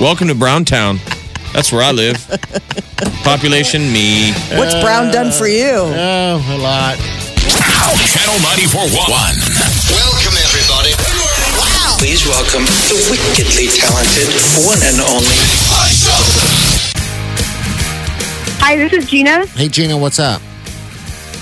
Welcome 0.00 0.28
to 0.28 0.34
Browntown. 0.34 0.98
That's 1.52 1.72
where 1.72 1.82
I 1.82 1.92
live. 1.92 2.16
Population 3.24 3.92
me. 3.92 4.32
What's 4.54 4.74
brown 4.80 5.12
done 5.12 5.32
for 5.32 5.46
you? 5.48 5.72
oh, 5.74 6.38
a 6.38 6.58
lot. 6.58 6.96
Channel 8.08 8.38
94.1. 8.44 9.08
Welcome, 9.90 10.36
everybody. 10.44 10.92
Wow. 11.58 11.96
Please 11.98 12.24
welcome 12.26 12.64
the 12.88 12.98
wickedly 13.10 13.66
talented 13.68 14.28
one 14.66 14.78
and 14.82 15.00
only. 15.00 15.38
Hi, 18.60 18.76
this 18.76 18.92
is 18.92 19.06
Gina. 19.08 19.46
Hey, 19.46 19.68
Gina, 19.68 19.96
what's 19.96 20.18
up? 20.18 20.42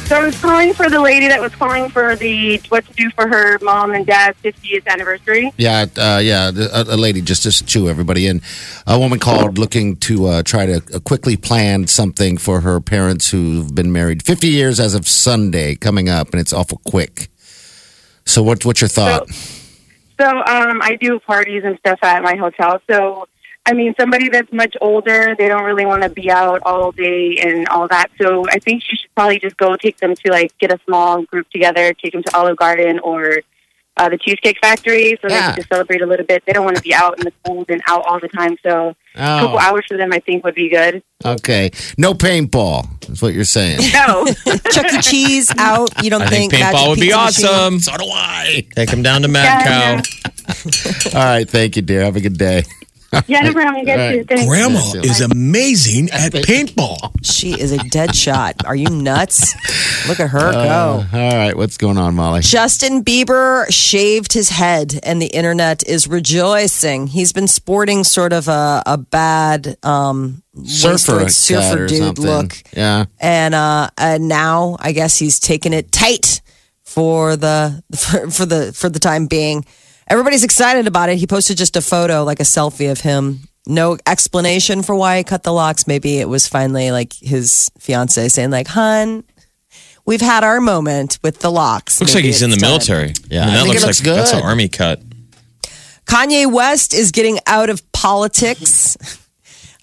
So 0.06 0.14
I 0.14 0.24
was 0.24 0.40
calling 0.40 0.72
for 0.72 0.88
the 0.88 1.00
lady 1.00 1.26
that 1.26 1.40
was 1.40 1.52
calling 1.56 1.90
for 1.90 2.14
the 2.14 2.62
what 2.68 2.86
to 2.86 2.92
do 2.92 3.10
for 3.10 3.26
her 3.26 3.58
mom 3.60 3.92
and 3.92 4.06
dad's 4.06 4.40
50th 4.40 4.86
anniversary. 4.86 5.52
Yeah, 5.56 5.86
uh, 5.96 6.20
yeah. 6.22 6.52
A, 6.54 6.82
a 6.82 6.96
lady 6.96 7.20
just 7.20 7.42
just 7.42 7.66
chew 7.66 7.88
everybody 7.88 8.28
in. 8.28 8.40
A 8.86 9.00
woman 9.00 9.18
called 9.18 9.58
looking 9.58 9.96
to 9.96 10.26
uh, 10.26 10.42
try 10.44 10.64
to 10.64 10.76
uh, 10.94 11.00
quickly 11.00 11.36
plan 11.36 11.88
something 11.88 12.36
for 12.36 12.60
her 12.60 12.78
parents 12.78 13.30
who've 13.30 13.74
been 13.74 13.90
married 13.92 14.22
50 14.22 14.46
years 14.46 14.78
as 14.78 14.94
of 14.94 15.08
Sunday 15.08 15.74
coming 15.74 16.08
up, 16.08 16.30
and 16.30 16.40
it's 16.40 16.52
awful 16.52 16.80
quick. 16.84 17.28
So, 18.24 18.44
what 18.44 18.64
what's 18.64 18.80
your 18.80 18.88
thought? 18.88 19.28
So 20.20 20.28
um, 20.28 20.80
I 20.82 20.96
do 21.00 21.18
parties 21.18 21.62
and 21.64 21.76
stuff 21.80 21.98
at 22.02 22.22
my 22.22 22.36
hotel. 22.36 22.80
So 22.88 23.26
I 23.68 23.72
mean, 23.72 23.94
somebody 23.98 24.28
that's 24.28 24.52
much 24.52 24.76
older, 24.80 25.34
they 25.36 25.48
don't 25.48 25.64
really 25.64 25.84
want 25.86 26.02
to 26.02 26.08
be 26.08 26.30
out 26.30 26.62
all 26.64 26.92
day 26.92 27.36
and 27.42 27.66
all 27.68 27.88
that. 27.88 28.06
So 28.20 28.44
I 28.48 28.58
think 28.60 28.82
she 28.82 28.96
should 28.96 29.12
probably 29.16 29.40
just 29.40 29.56
go 29.56 29.74
take 29.76 29.96
them 29.98 30.14
to 30.14 30.30
like 30.30 30.56
get 30.58 30.72
a 30.72 30.78
small 30.86 31.22
group 31.22 31.50
together, 31.50 31.92
take 31.94 32.12
them 32.12 32.22
to 32.22 32.36
Olive 32.36 32.56
Garden 32.56 33.00
or 33.00 33.40
uh, 33.98 34.08
the 34.10 34.18
Cheesecake 34.18 34.58
Factory, 34.60 35.18
so 35.22 35.28
Yeah. 35.28 35.28
they 35.28 35.40
can 35.46 35.56
just 35.56 35.68
celebrate 35.68 36.02
a 36.02 36.06
little 36.06 36.26
bit. 36.26 36.44
They 36.46 36.52
don't 36.52 36.64
want 36.66 36.76
to 36.76 36.82
be 36.82 36.94
out 36.94 37.18
in 37.18 37.24
the 37.24 37.32
cold 37.46 37.70
and 37.70 37.80
out 37.88 38.04
all 38.06 38.20
the 38.20 38.28
time. 38.28 38.56
So 38.62 38.94
a 39.14 39.18
couple 39.18 39.56
Oh, 39.56 39.58
hours 39.58 39.84
for 39.88 39.96
them, 39.96 40.12
I 40.12 40.18
think, 40.20 40.44
would 40.44 40.54
be 40.54 40.68
good. 40.68 41.02
okay. 41.24 41.70
No 41.96 42.12
paintball. 42.12 42.86
That's 43.08 43.22
what 43.22 43.32
you're 43.34 43.44
saying. 43.44 43.78
No. 43.94 44.26
Chuck 44.70 44.92
E. 44.92 45.00
Cheese 45.00 45.50
out. 45.58 45.88
You 46.04 46.10
don't 46.10 46.22
I 46.22 46.26
think 46.28 46.50
think, 46.52 46.62
Magic 46.62 46.78
paintball 46.78 46.88
would 46.90 46.94
be 47.00 47.06
Pizza 47.06 47.16
Machine? 47.24 47.46
awesome. 47.48 47.78
so 47.80 47.96
do 47.96 48.04
I. 48.04 48.66
Take 48.76 48.90
them 48.90 49.02
down 49.02 49.22
to 49.22 49.28
Mad 49.28 49.64
Yeah, 49.64 50.02
Cow. 50.02 51.18
All 51.18 51.24
right. 51.24 51.48
Thank 51.48 51.76
you, 51.76 51.82
dear. 51.82 52.02
Have 52.04 52.16
a 52.16 52.20
good 52.20 52.36
day. 52.38 52.64
yeah, 53.26 53.40
no 53.42 53.52
problem. 53.52 53.76
You 53.76 53.84
guys 53.86 53.98
All 54.16 54.18
too. 54.18 54.24
Thanks. 54.24 54.46
Grandma 54.46 54.80
Yeah. 54.94 55.00
is 55.10 55.20
amazing 55.20 56.10
at 56.10 56.32
paintball. 56.32 57.12
She 57.22 57.52
is 57.58 57.72
a 57.72 57.78
dead 57.78 58.14
shot. 58.14 58.56
Are 58.64 58.74
you 58.76 58.88
nuts? 58.90 59.54
Look 60.08 60.20
at 60.20 60.30
her 60.30 60.52
go. 60.52 60.58
Uh, 60.58 61.06
all 61.12 61.36
right. 61.36 61.56
What's 61.56 61.76
going 61.76 61.98
on, 61.98 62.14
Molly? 62.14 62.40
Justin 62.42 63.04
Bieber 63.04 63.70
shaved 63.72 64.32
his 64.32 64.50
head, 64.50 64.98
and 65.02 65.20
the 65.22 65.26
internet 65.26 65.86
is 65.88 66.08
rejoicing. 66.08 67.06
He's 67.06 67.32
been 67.32 67.48
sporting 67.48 68.04
sort 68.04 68.32
of 68.32 68.48
a, 68.48 68.82
a 68.86 68.96
bad 68.98 69.76
um, 69.82 70.42
Surfer, 70.64 71.28
surfer 71.28 71.86
dude 71.86 71.98
something. 71.98 72.24
look, 72.24 72.62
Yeah. 72.72 73.06
and 73.20 73.54
uh, 73.54 73.90
and 73.98 74.26
now 74.28 74.76
I 74.80 74.92
guess 74.92 75.16
he's 75.18 75.38
taking 75.38 75.72
it 75.72 75.92
tight 75.92 76.40
for 76.82 77.36
the 77.36 77.82
for, 77.96 78.30
for 78.30 78.46
the 78.46 78.72
for 78.72 78.88
the 78.88 78.98
time 78.98 79.26
being. 79.26 79.64
Everybody's 80.08 80.44
excited 80.44 80.86
about 80.86 81.08
it. 81.08 81.16
He 81.18 81.26
posted 81.26 81.56
just 81.56 81.76
a 81.76 81.82
photo, 81.82 82.22
like 82.24 82.40
a 82.40 82.44
selfie 82.44 82.90
of 82.90 83.00
him. 83.00 83.40
No 83.66 83.98
explanation 84.06 84.82
for 84.82 84.94
why 84.94 85.18
he 85.18 85.24
cut 85.24 85.42
the 85.42 85.52
locks. 85.52 85.86
Maybe 85.88 86.18
it 86.18 86.28
was 86.28 86.46
finally 86.46 86.92
like 86.92 87.12
his 87.14 87.70
fiance 87.78 88.28
saying, 88.28 88.50
like, 88.52 88.68
"Hun, 88.68 89.24
we've 90.04 90.20
had 90.20 90.44
our 90.44 90.60
moment 90.60 91.18
with 91.24 91.40
the 91.40 91.50
locks." 91.50 92.00
Looks 92.00 92.14
Maybe 92.14 92.28
like 92.28 92.32
he's 92.32 92.42
in 92.42 92.50
the 92.50 92.54
it's 92.54 92.62
time." 92.62 92.70
military. 92.70 93.12
Yeah, 93.28 93.42
I 93.42 93.46
mean, 93.46 93.54
I 93.54 93.56
that 93.56 93.62
think 93.64 93.74
looks 93.74 93.82
it 93.82 93.86
like 94.06 94.16
looks 94.16 94.30
that's 94.30 94.40
an 94.40 94.46
army 94.48 94.68
cut. 94.68 95.02
Kanye 96.06 96.50
West 96.50 96.94
is 96.94 97.10
getting 97.10 97.40
out 97.46 97.68
of 97.68 97.90
politics. 97.90 98.96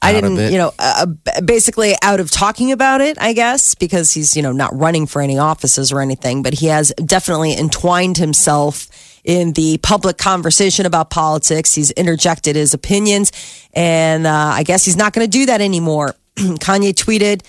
I 0.01 0.09
Out 0.09 0.15
of 0.15 0.21
didn't, 0.23 0.39
it. 0.39 0.51
you 0.51 0.57
know, 0.57 0.73
uh, 0.79 1.05
uh, 1.33 1.41
basically 1.41 1.95
out 2.01 2.19
of 2.19 2.29
talking 2.29 2.73
about 2.73 2.99
it, 2.99 3.17
I 3.21 3.31
guess, 3.31 3.73
because 3.73 4.11
he's, 4.11 4.35
you 4.35 4.41
know, 4.41 4.51
not 4.51 4.77
running 4.77 5.07
for 5.07 5.21
any 5.21 5.37
offices 5.37 5.93
or 5.93 6.01
anything, 6.01 6.43
but 6.43 6.55
he 6.55 6.65
has 6.65 6.91
definitely 7.05 7.57
entwined 7.57 8.17
himself 8.17 8.87
in 9.23 9.53
the 9.53 9.77
public 9.79 10.17
conversation 10.17 10.85
about 10.85 11.09
politics. 11.09 11.73
He's 11.73 11.91
interjected 11.91 12.55
his 12.55 12.73
opinions, 12.73 13.31
and 13.73 14.27
uh, 14.27 14.31
I 14.31 14.63
guess 14.63 14.85
he's 14.85 14.97
not 14.97 15.13
going 15.13 15.25
to 15.25 15.31
do 15.31 15.45
that 15.47 15.61
anymore. 15.61 16.15
Kanye 16.35 16.93
tweeted 16.93 17.41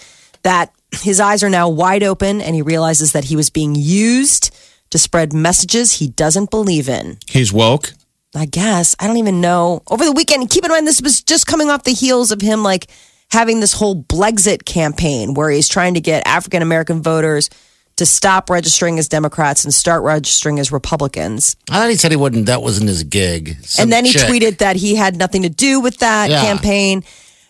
that 0.42 0.72
his 1.02 1.20
eyes 1.20 1.42
are 1.42 1.50
now 1.50 1.68
wide 1.68 2.02
open 2.02 2.40
and 2.40 2.54
he 2.54 2.62
realizes 2.62 3.12
that 3.12 3.24
he 3.24 3.36
was 3.36 3.50
being 3.50 3.74
used 3.74 4.54
to 4.90 4.98
spread 4.98 5.32
messages 5.32 5.92
he 5.92 6.08
doesn't 6.08 6.50
believe 6.50 6.88
in. 6.88 7.18
He's 7.28 7.52
woke. 7.52 7.92
I 8.36 8.46
guess. 8.46 8.96
I 8.98 9.06
don't 9.06 9.16
even 9.16 9.40
know. 9.40 9.82
Over 9.88 10.04
the 10.04 10.12
weekend, 10.12 10.50
keep 10.50 10.64
in 10.64 10.70
mind, 10.70 10.86
this 10.86 11.00
was 11.00 11.22
just 11.22 11.46
coming 11.46 11.70
off 11.70 11.84
the 11.84 11.92
heels 11.92 12.32
of 12.32 12.40
him 12.40 12.62
like 12.62 12.88
having 13.30 13.60
this 13.60 13.72
whole 13.72 14.02
Blexit 14.02 14.64
campaign 14.64 15.34
where 15.34 15.50
he's 15.50 15.68
trying 15.68 15.94
to 15.94 16.00
get 16.00 16.26
African 16.26 16.62
American 16.62 17.02
voters 17.02 17.48
to 17.96 18.04
stop 18.06 18.50
registering 18.50 18.98
as 18.98 19.08
Democrats 19.08 19.64
and 19.64 19.72
start 19.72 20.02
registering 20.02 20.58
as 20.58 20.72
Republicans. 20.72 21.56
I 21.70 21.74
thought 21.80 21.90
he 21.90 21.96
said 21.96 22.10
he 22.10 22.16
wouldn't. 22.16 22.46
That 22.46 22.62
wasn't 22.62 22.88
his 22.88 23.04
gig. 23.04 23.56
Some 23.62 23.84
and 23.84 23.92
then 23.92 24.04
he 24.04 24.12
chick. 24.12 24.22
tweeted 24.22 24.58
that 24.58 24.76
he 24.76 24.96
had 24.96 25.16
nothing 25.16 25.42
to 25.42 25.48
do 25.48 25.80
with 25.80 25.98
that 25.98 26.28
Yeah. 26.30 26.40
campaign. 26.42 27.04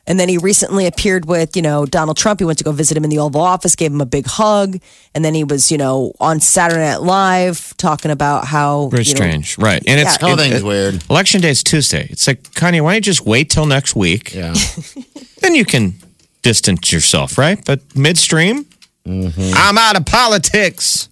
And 0.07 0.21
then 0.21 0.29
he 0.29 0.37
recently 0.37 0.87
appeared 0.87 1.25
with, 1.25 1.57
you 1.57 1.63
know, 1.63 1.87
Donald 1.87 2.19
Trump. 2.19 2.39
He 2.39 2.45
went 2.45 2.59
to 2.59 2.65
go 2.65 2.73
visit 2.73 2.95
him 2.95 3.05
in 3.05 3.11
the 3.11 3.19
Oval 3.21 3.41
Office, 3.41 3.75
gave 3.75 3.91
him 3.91 4.03
a 4.03 4.07
big 4.07 4.27
hug. 4.27 4.79
And 5.15 5.25
then 5.25 5.33
he 5.33 5.45
was, 5.45 5.73
you 5.73 5.79
know, 5.79 6.13
on 6.21 6.41
Saturday 6.41 6.83
Night 6.83 7.01
Live 7.01 7.75
talking 7.79 8.11
about 8.11 8.45
how. 8.47 8.89
Very 8.89 9.05
you 9.05 9.15
know, 9.15 9.17
strange, 9.17 9.57
right? 9.57 9.83
And 9.87 9.99
it's 9.99 10.19
Yeah. 10.21 10.29
Oh, 10.29 10.33
it- 10.35 10.37
thing's 10.37 10.57
it- 10.57 10.63
weird. 10.65 11.03
Election 11.09 11.41
day 11.41 11.49
is 11.49 11.63
Tuesday. 11.63 12.07
It's 12.11 12.27
like 12.27 12.43
Kanye. 12.51 12.83
Why 12.83 12.91
don't 12.93 12.97
you 12.97 13.01
just 13.01 13.25
wait 13.25 13.49
till 13.49 13.65
next 13.65 13.97
week? 13.97 14.35
Yeah. 14.35 14.55
Then 15.41 15.55
you 15.55 15.65
can 15.65 15.95
distance 16.43 16.91
yourself, 16.93 17.37
right? 17.39 17.63
But 17.65 17.81
midstream, 17.95 18.67
Mm-hmm. 19.07 19.53
I'm 19.55 19.79
out 19.79 19.97
of 19.97 20.07
politics. 20.07 21.09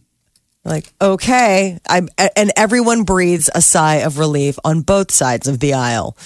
Like, 0.64 0.92
okay. 1.00 1.78
I'm, 1.88 2.08
and 2.36 2.52
everyone 2.56 3.02
breathes 3.02 3.50
a 3.54 3.60
sigh 3.60 3.96
of 3.96 4.18
relief 4.18 4.58
on 4.64 4.82
both 4.82 5.10
sides 5.10 5.48
of 5.48 5.58
the 5.60 5.74
aisle. 5.74 6.16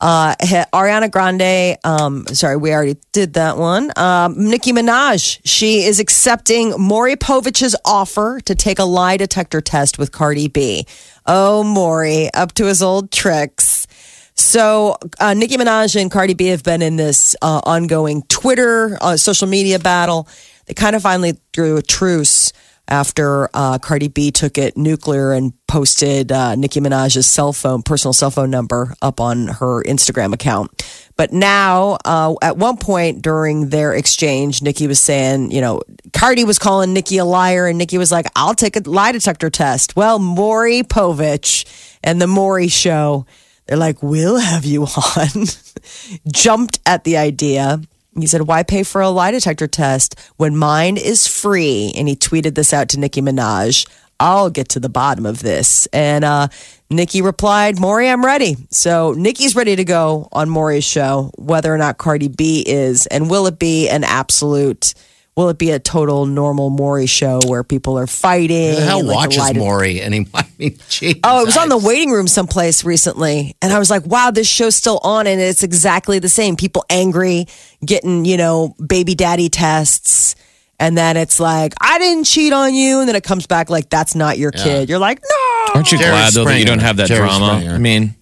Uh, 0.00 0.34
Ariana 0.72 1.08
Grande, 1.08 1.78
um, 1.84 2.26
sorry, 2.26 2.56
we 2.56 2.72
already 2.72 2.96
did 3.12 3.34
that 3.34 3.56
one. 3.56 3.92
Um, 3.96 4.50
Nicki 4.50 4.72
Minaj, 4.72 5.40
she 5.44 5.84
is 5.84 6.00
accepting 6.00 6.74
Maury 6.76 7.14
Povich's 7.14 7.76
offer 7.84 8.40
to 8.46 8.54
take 8.56 8.80
a 8.80 8.84
lie 8.84 9.16
detector 9.16 9.60
test 9.60 10.00
with 10.00 10.10
Cardi 10.10 10.48
B. 10.48 10.86
Oh, 11.24 11.62
Maury, 11.62 12.34
up 12.34 12.52
to 12.54 12.64
his 12.64 12.82
old 12.82 13.12
tricks. 13.12 13.86
So, 14.34 14.96
uh, 15.20 15.34
Nicki 15.34 15.56
Minaj 15.56 16.00
and 16.00 16.10
Cardi 16.10 16.34
B 16.34 16.46
have 16.46 16.64
been 16.64 16.82
in 16.82 16.96
this 16.96 17.36
uh, 17.40 17.60
ongoing 17.62 18.22
Twitter, 18.24 18.98
uh, 19.00 19.16
social 19.16 19.46
media 19.46 19.78
battle. 19.78 20.26
They 20.66 20.74
kind 20.74 20.96
of 20.96 21.02
finally 21.02 21.38
threw 21.52 21.76
a 21.76 21.82
truce 21.82 22.52
after 22.88 23.48
uh, 23.54 23.78
Cardi 23.78 24.08
B 24.08 24.30
took 24.30 24.58
it 24.58 24.76
nuclear 24.76 25.32
and 25.32 25.52
posted 25.66 26.30
uh, 26.30 26.56
Nicki 26.56 26.80
Minaj's 26.80 27.26
cell 27.26 27.52
phone, 27.52 27.82
personal 27.82 28.12
cell 28.12 28.30
phone 28.30 28.50
number 28.50 28.94
up 29.00 29.20
on 29.20 29.48
her 29.48 29.82
Instagram 29.84 30.34
account. 30.34 30.82
But 31.16 31.32
now, 31.32 31.98
uh, 32.04 32.34
at 32.42 32.56
one 32.56 32.76
point 32.76 33.22
during 33.22 33.68
their 33.68 33.94
exchange, 33.94 34.62
Nicki 34.62 34.86
was 34.86 34.98
saying, 34.98 35.52
you 35.52 35.60
know, 35.60 35.82
Cardi 36.12 36.44
was 36.44 36.58
calling 36.58 36.92
Nicki 36.92 37.18
a 37.18 37.24
liar, 37.24 37.66
and 37.66 37.78
Nicki 37.78 37.98
was 37.98 38.10
like, 38.10 38.26
I'll 38.34 38.54
take 38.54 38.76
a 38.76 38.80
lie 38.80 39.12
detector 39.12 39.50
test. 39.50 39.94
Well, 39.94 40.18
Maury 40.18 40.82
Povich 40.82 41.64
and 42.02 42.20
the 42.20 42.26
Maury 42.26 42.68
show, 42.68 43.26
they're 43.66 43.78
like, 43.78 44.02
we'll 44.02 44.38
have 44.38 44.64
you 44.64 44.84
on. 44.84 45.46
Jumped 46.32 46.80
at 46.84 47.04
the 47.04 47.16
idea. 47.16 47.80
He 48.18 48.26
said, 48.26 48.42
Why 48.42 48.62
pay 48.62 48.82
for 48.82 49.00
a 49.00 49.08
lie 49.08 49.30
detector 49.30 49.66
test 49.66 50.18
when 50.36 50.56
mine 50.56 50.96
is 50.96 51.26
free? 51.26 51.92
And 51.96 52.08
he 52.08 52.16
tweeted 52.16 52.54
this 52.54 52.72
out 52.72 52.90
to 52.90 53.00
Nicki 53.00 53.22
Minaj. 53.22 53.88
I'll 54.20 54.50
get 54.50 54.68
to 54.70 54.80
the 54.80 54.88
bottom 54.88 55.26
of 55.26 55.40
this. 55.40 55.86
And 55.86 56.24
uh, 56.24 56.48
Nicki 56.90 57.22
replied, 57.22 57.80
Maury, 57.80 58.08
I'm 58.08 58.24
ready. 58.24 58.56
So 58.70 59.14
Nicki's 59.14 59.56
ready 59.56 59.74
to 59.74 59.84
go 59.84 60.28
on 60.30 60.48
Maury's 60.48 60.84
show, 60.84 61.32
whether 61.36 61.74
or 61.74 61.78
not 61.78 61.98
Cardi 61.98 62.28
B 62.28 62.62
is. 62.64 63.06
And 63.06 63.28
will 63.28 63.48
it 63.48 63.58
be 63.58 63.88
an 63.88 64.04
absolute, 64.04 64.94
will 65.36 65.48
it 65.48 65.58
be 65.58 65.70
a 65.70 65.78
total 65.78 66.26
normal 66.26 66.68
Maury 66.70 67.06
show 67.06 67.40
where 67.46 67.64
people 67.64 67.98
are 67.98 68.06
fighting? 68.06 68.70
Who 68.70 68.76
the 68.76 68.82
hell 68.82 69.04
like, 69.04 69.16
watches 69.16 69.54
Maury 69.54 70.00
anymore? 70.02 70.30
I 70.34 70.46
mean, 70.58 70.78
geez, 70.88 71.16
Oh, 71.24 71.42
it 71.42 71.46
was 71.46 71.56
on 71.56 71.68
the 71.68 71.78
waiting 71.78 72.10
room 72.10 72.28
someplace 72.28 72.84
recently. 72.84 73.56
And 73.62 73.72
I 73.72 73.78
was 73.78 73.90
like, 73.90 74.04
wow, 74.06 74.30
this 74.30 74.48
show's 74.48 74.76
still 74.76 75.00
on 75.02 75.26
and 75.26 75.40
it's 75.40 75.62
exactly 75.62 76.18
the 76.18 76.28
same. 76.28 76.56
People 76.56 76.84
angry, 76.90 77.46
getting, 77.84 78.24
you 78.24 78.36
know, 78.36 78.74
baby 78.86 79.14
daddy 79.14 79.48
tests. 79.48 80.34
And 80.78 80.98
then 80.98 81.16
it's 81.16 81.38
like, 81.38 81.74
I 81.80 81.98
didn't 81.98 82.24
cheat 82.24 82.52
on 82.52 82.74
you. 82.74 83.00
And 83.00 83.08
then 83.08 83.16
it 83.16 83.22
comes 83.24 83.46
back 83.46 83.70
like, 83.70 83.88
that's 83.88 84.14
not 84.14 84.36
your 84.36 84.50
kid. 84.50 84.88
You're 84.88 84.98
like, 84.98 85.22
no. 85.22 85.74
Aren't 85.74 85.92
you 85.92 85.98
Jerry 85.98 86.10
glad 86.10 86.32
though 86.32 86.44
that 86.44 86.58
you 86.58 86.66
don't 86.66 86.80
have 86.80 86.96
that 86.96 87.06
Jerry 87.06 87.20
drama? 87.20 87.58
Springer. 87.58 87.74
I 87.74 87.78
mean, 87.78 88.14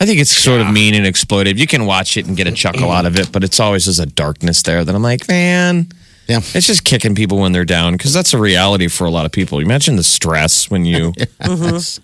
I 0.00 0.06
think 0.06 0.20
it's 0.20 0.30
sort 0.30 0.60
of 0.60 0.70
mean 0.72 0.94
and 0.94 1.04
exploitive. 1.04 1.56
You 1.58 1.66
can 1.66 1.84
watch 1.84 2.16
it 2.16 2.26
and 2.26 2.36
get 2.36 2.46
a 2.46 2.52
chuckle 2.52 2.92
out 2.92 3.04
of 3.04 3.18
it, 3.18 3.32
but 3.32 3.42
it's 3.42 3.58
always 3.58 3.84
just 3.86 3.98
a 4.00 4.06
darkness 4.06 4.62
there 4.62 4.84
that 4.84 4.94
I'm 4.94 5.02
like, 5.02 5.26
man, 5.28 5.88
Yeah. 6.28 6.40
it's 6.54 6.66
just 6.66 6.84
kicking 6.84 7.14
people 7.14 7.38
when 7.38 7.52
they're 7.52 7.64
down 7.64 7.94
because 7.94 8.12
that's 8.12 8.34
a 8.34 8.38
reality 8.38 8.88
for 8.88 9.06
a 9.06 9.10
lot 9.10 9.24
of 9.24 9.32
people. 9.32 9.60
You 9.60 9.66
imagine 9.66 9.96
the 9.96 10.04
stress 10.04 10.70
when 10.70 10.84
you. 10.84 11.14
I 11.40 11.98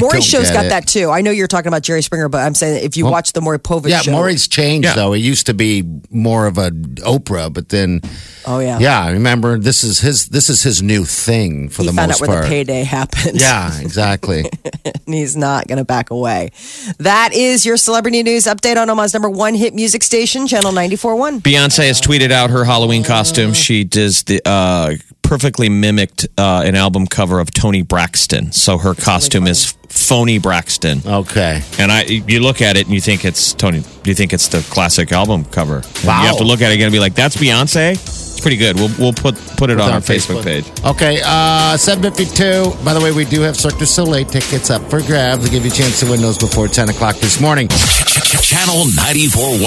Maury 0.00 0.20
show's 0.20 0.50
got 0.50 0.66
it. 0.66 0.68
that 0.68 0.86
too. 0.86 1.10
I 1.10 1.20
know 1.22 1.30
you're 1.30 1.48
talking 1.48 1.68
about 1.68 1.82
Jerry 1.82 2.02
Springer, 2.02 2.28
but 2.28 2.38
I'm 2.38 2.54
saying 2.54 2.84
if 2.84 2.96
you 2.96 3.06
watch 3.06 3.32
the 3.32 3.40
Maury 3.40 3.58
Povich 3.58 3.88
Yeah, 3.88 4.00
show. 4.02 4.12
Maury's 4.12 4.46
changed 4.46 4.86
Yeah. 4.86 4.94
though. 4.94 5.12
He 5.12 5.22
used 5.22 5.46
to 5.46 5.54
be 5.54 5.82
more 6.10 6.46
of 6.46 6.58
a 6.58 6.70
Oprah, 6.70 7.52
but 7.52 7.70
then 7.70 8.00
oh, 8.46 8.60
yeah. 8.60 8.78
yeah, 8.78 9.00
I 9.02 9.10
remember 9.10 9.58
this 9.58 9.82
is 9.82 9.98
his 10.00 10.28
this 10.28 10.48
is 10.48 10.62
his 10.62 10.82
new 10.82 11.04
thing 11.04 11.68
for 11.68 11.82
He 11.82 11.88
the 11.88 11.94
found 11.94 12.08
most 12.10 12.22
out 12.22 12.28
where 12.28 12.36
part. 12.38 12.44
the 12.44 12.50
payday 12.50 12.84
happened. 12.84 13.40
yeah, 13.40 13.80
exactly. 13.80 14.44
and 14.84 15.14
he's 15.14 15.36
not 15.36 15.66
going 15.66 15.78
to 15.78 15.84
back 15.84 16.10
away. 16.10 16.50
That 16.98 17.32
is 17.32 17.66
your 17.66 17.76
celebrity 17.76 18.22
news 18.22 18.44
update 18.44 18.76
on 18.76 18.88
Omaha's 18.90 19.12
number 19.12 19.28
one 19.30 19.54
hit 19.54 19.74
music 19.74 20.02
station, 20.02 20.46
Channel 20.46 20.72
94.1. 20.72 21.40
Beyonce 21.40 21.86
has 21.88 22.00
tweeted 22.00 22.30
out 22.30 22.50
her 22.50 22.64
Halloween 22.64 23.02
costume. 23.02 23.54
She 23.54 23.84
does 23.84 24.22
the 24.24 24.40
uh, 24.46 24.94
perfectly 25.30 25.68
mimicked 25.68 26.26
uh, 26.36 26.64
an 26.66 26.74
album 26.74 27.06
cover 27.06 27.38
of 27.38 27.52
Toni 27.52 27.82
Braxton. 27.82 28.50
So 28.50 28.78
her 28.78 28.94
costume 28.94 29.46
is 29.46 29.76
phony 29.88 30.40
Braxton. 30.40 31.02
Okay. 31.06 31.62
And 31.78 31.92
I, 31.92 32.02
you 32.02 32.40
look 32.40 32.60
at 32.60 32.76
it 32.76 32.86
and 32.86 32.92
you 32.92 33.00
think 33.00 33.24
it's 33.24 33.52
Toni. 33.52 33.78
Do 34.02 34.10
you 34.10 34.16
think 34.16 34.32
it's 34.32 34.48
the 34.48 34.60
classic 34.72 35.12
album 35.12 35.44
cover. 35.44 35.76
And 35.76 36.04
You 36.04 36.10
have 36.10 36.38
to 36.38 36.44
look 36.44 36.62
at 36.62 36.72
it 36.72 36.74
again 36.74 36.86
and 36.86 36.92
be 36.92 36.98
like, 36.98 37.14
"That's 37.14 37.36
Beyonce." 37.36 38.29
It's 38.40 38.48
pretty 38.48 38.56
good. 38.56 38.80
We'll 38.80 38.88
we'll 38.96 39.12
put 39.12 39.36
put 39.60 39.68
it 39.68 39.76
on 39.76 39.92
our 39.92 40.00
Facebook, 40.00 40.40
page. 40.40 40.64
Okay, 40.80 41.20
uh, 41.20 41.76
752. 41.76 42.72
By 42.80 42.96
the 42.96 43.00
way, 43.04 43.12
we 43.12 43.28
do 43.28 43.44
have 43.44 43.52
Cirque 43.52 43.76
du 43.76 43.84
Soleil 43.84 44.24
tickets 44.24 44.72
up 44.72 44.80
for 44.88 45.04
grabs 45.04 45.44
to 45.44 45.52
give 45.52 45.60
you 45.60 45.68
a 45.68 45.76
chance 45.76 46.00
to 46.00 46.08
win 46.08 46.24
those 46.24 46.40
before 46.40 46.64
10 46.64 46.88
o'clock 46.88 47.20
this 47.20 47.36
morning. 47.36 47.68
Channel 47.68 48.88
94.1. 48.96 49.60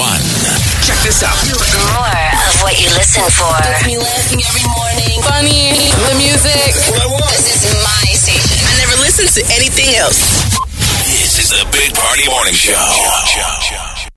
Check 0.82 0.98
this 1.06 1.22
out. 1.22 1.38
More 1.54 2.18
of 2.50 2.66
what 2.66 2.74
you 2.82 2.90
listen 2.98 3.22
for. 3.30 3.46
Gets 3.62 3.86
me 3.86 3.94
laughing 3.94 4.42
every 4.42 4.66
morning. 4.66 5.22
Funny, 5.22 5.78
the 6.10 6.18
music. 6.18 6.74
This 7.30 7.62
is 7.62 7.78
my 7.78 8.10
station. 8.10 8.58
I 8.58 8.74
never 8.82 8.98
listen 8.98 9.30
to 9.38 9.42
anything 9.54 9.94
else. 9.94 10.18
This 11.06 11.38
is 11.38 11.54
the 11.54 11.62
Big 11.70 11.94
Party 11.94 12.26
Morning 12.26 12.58
Show. 12.58 13.93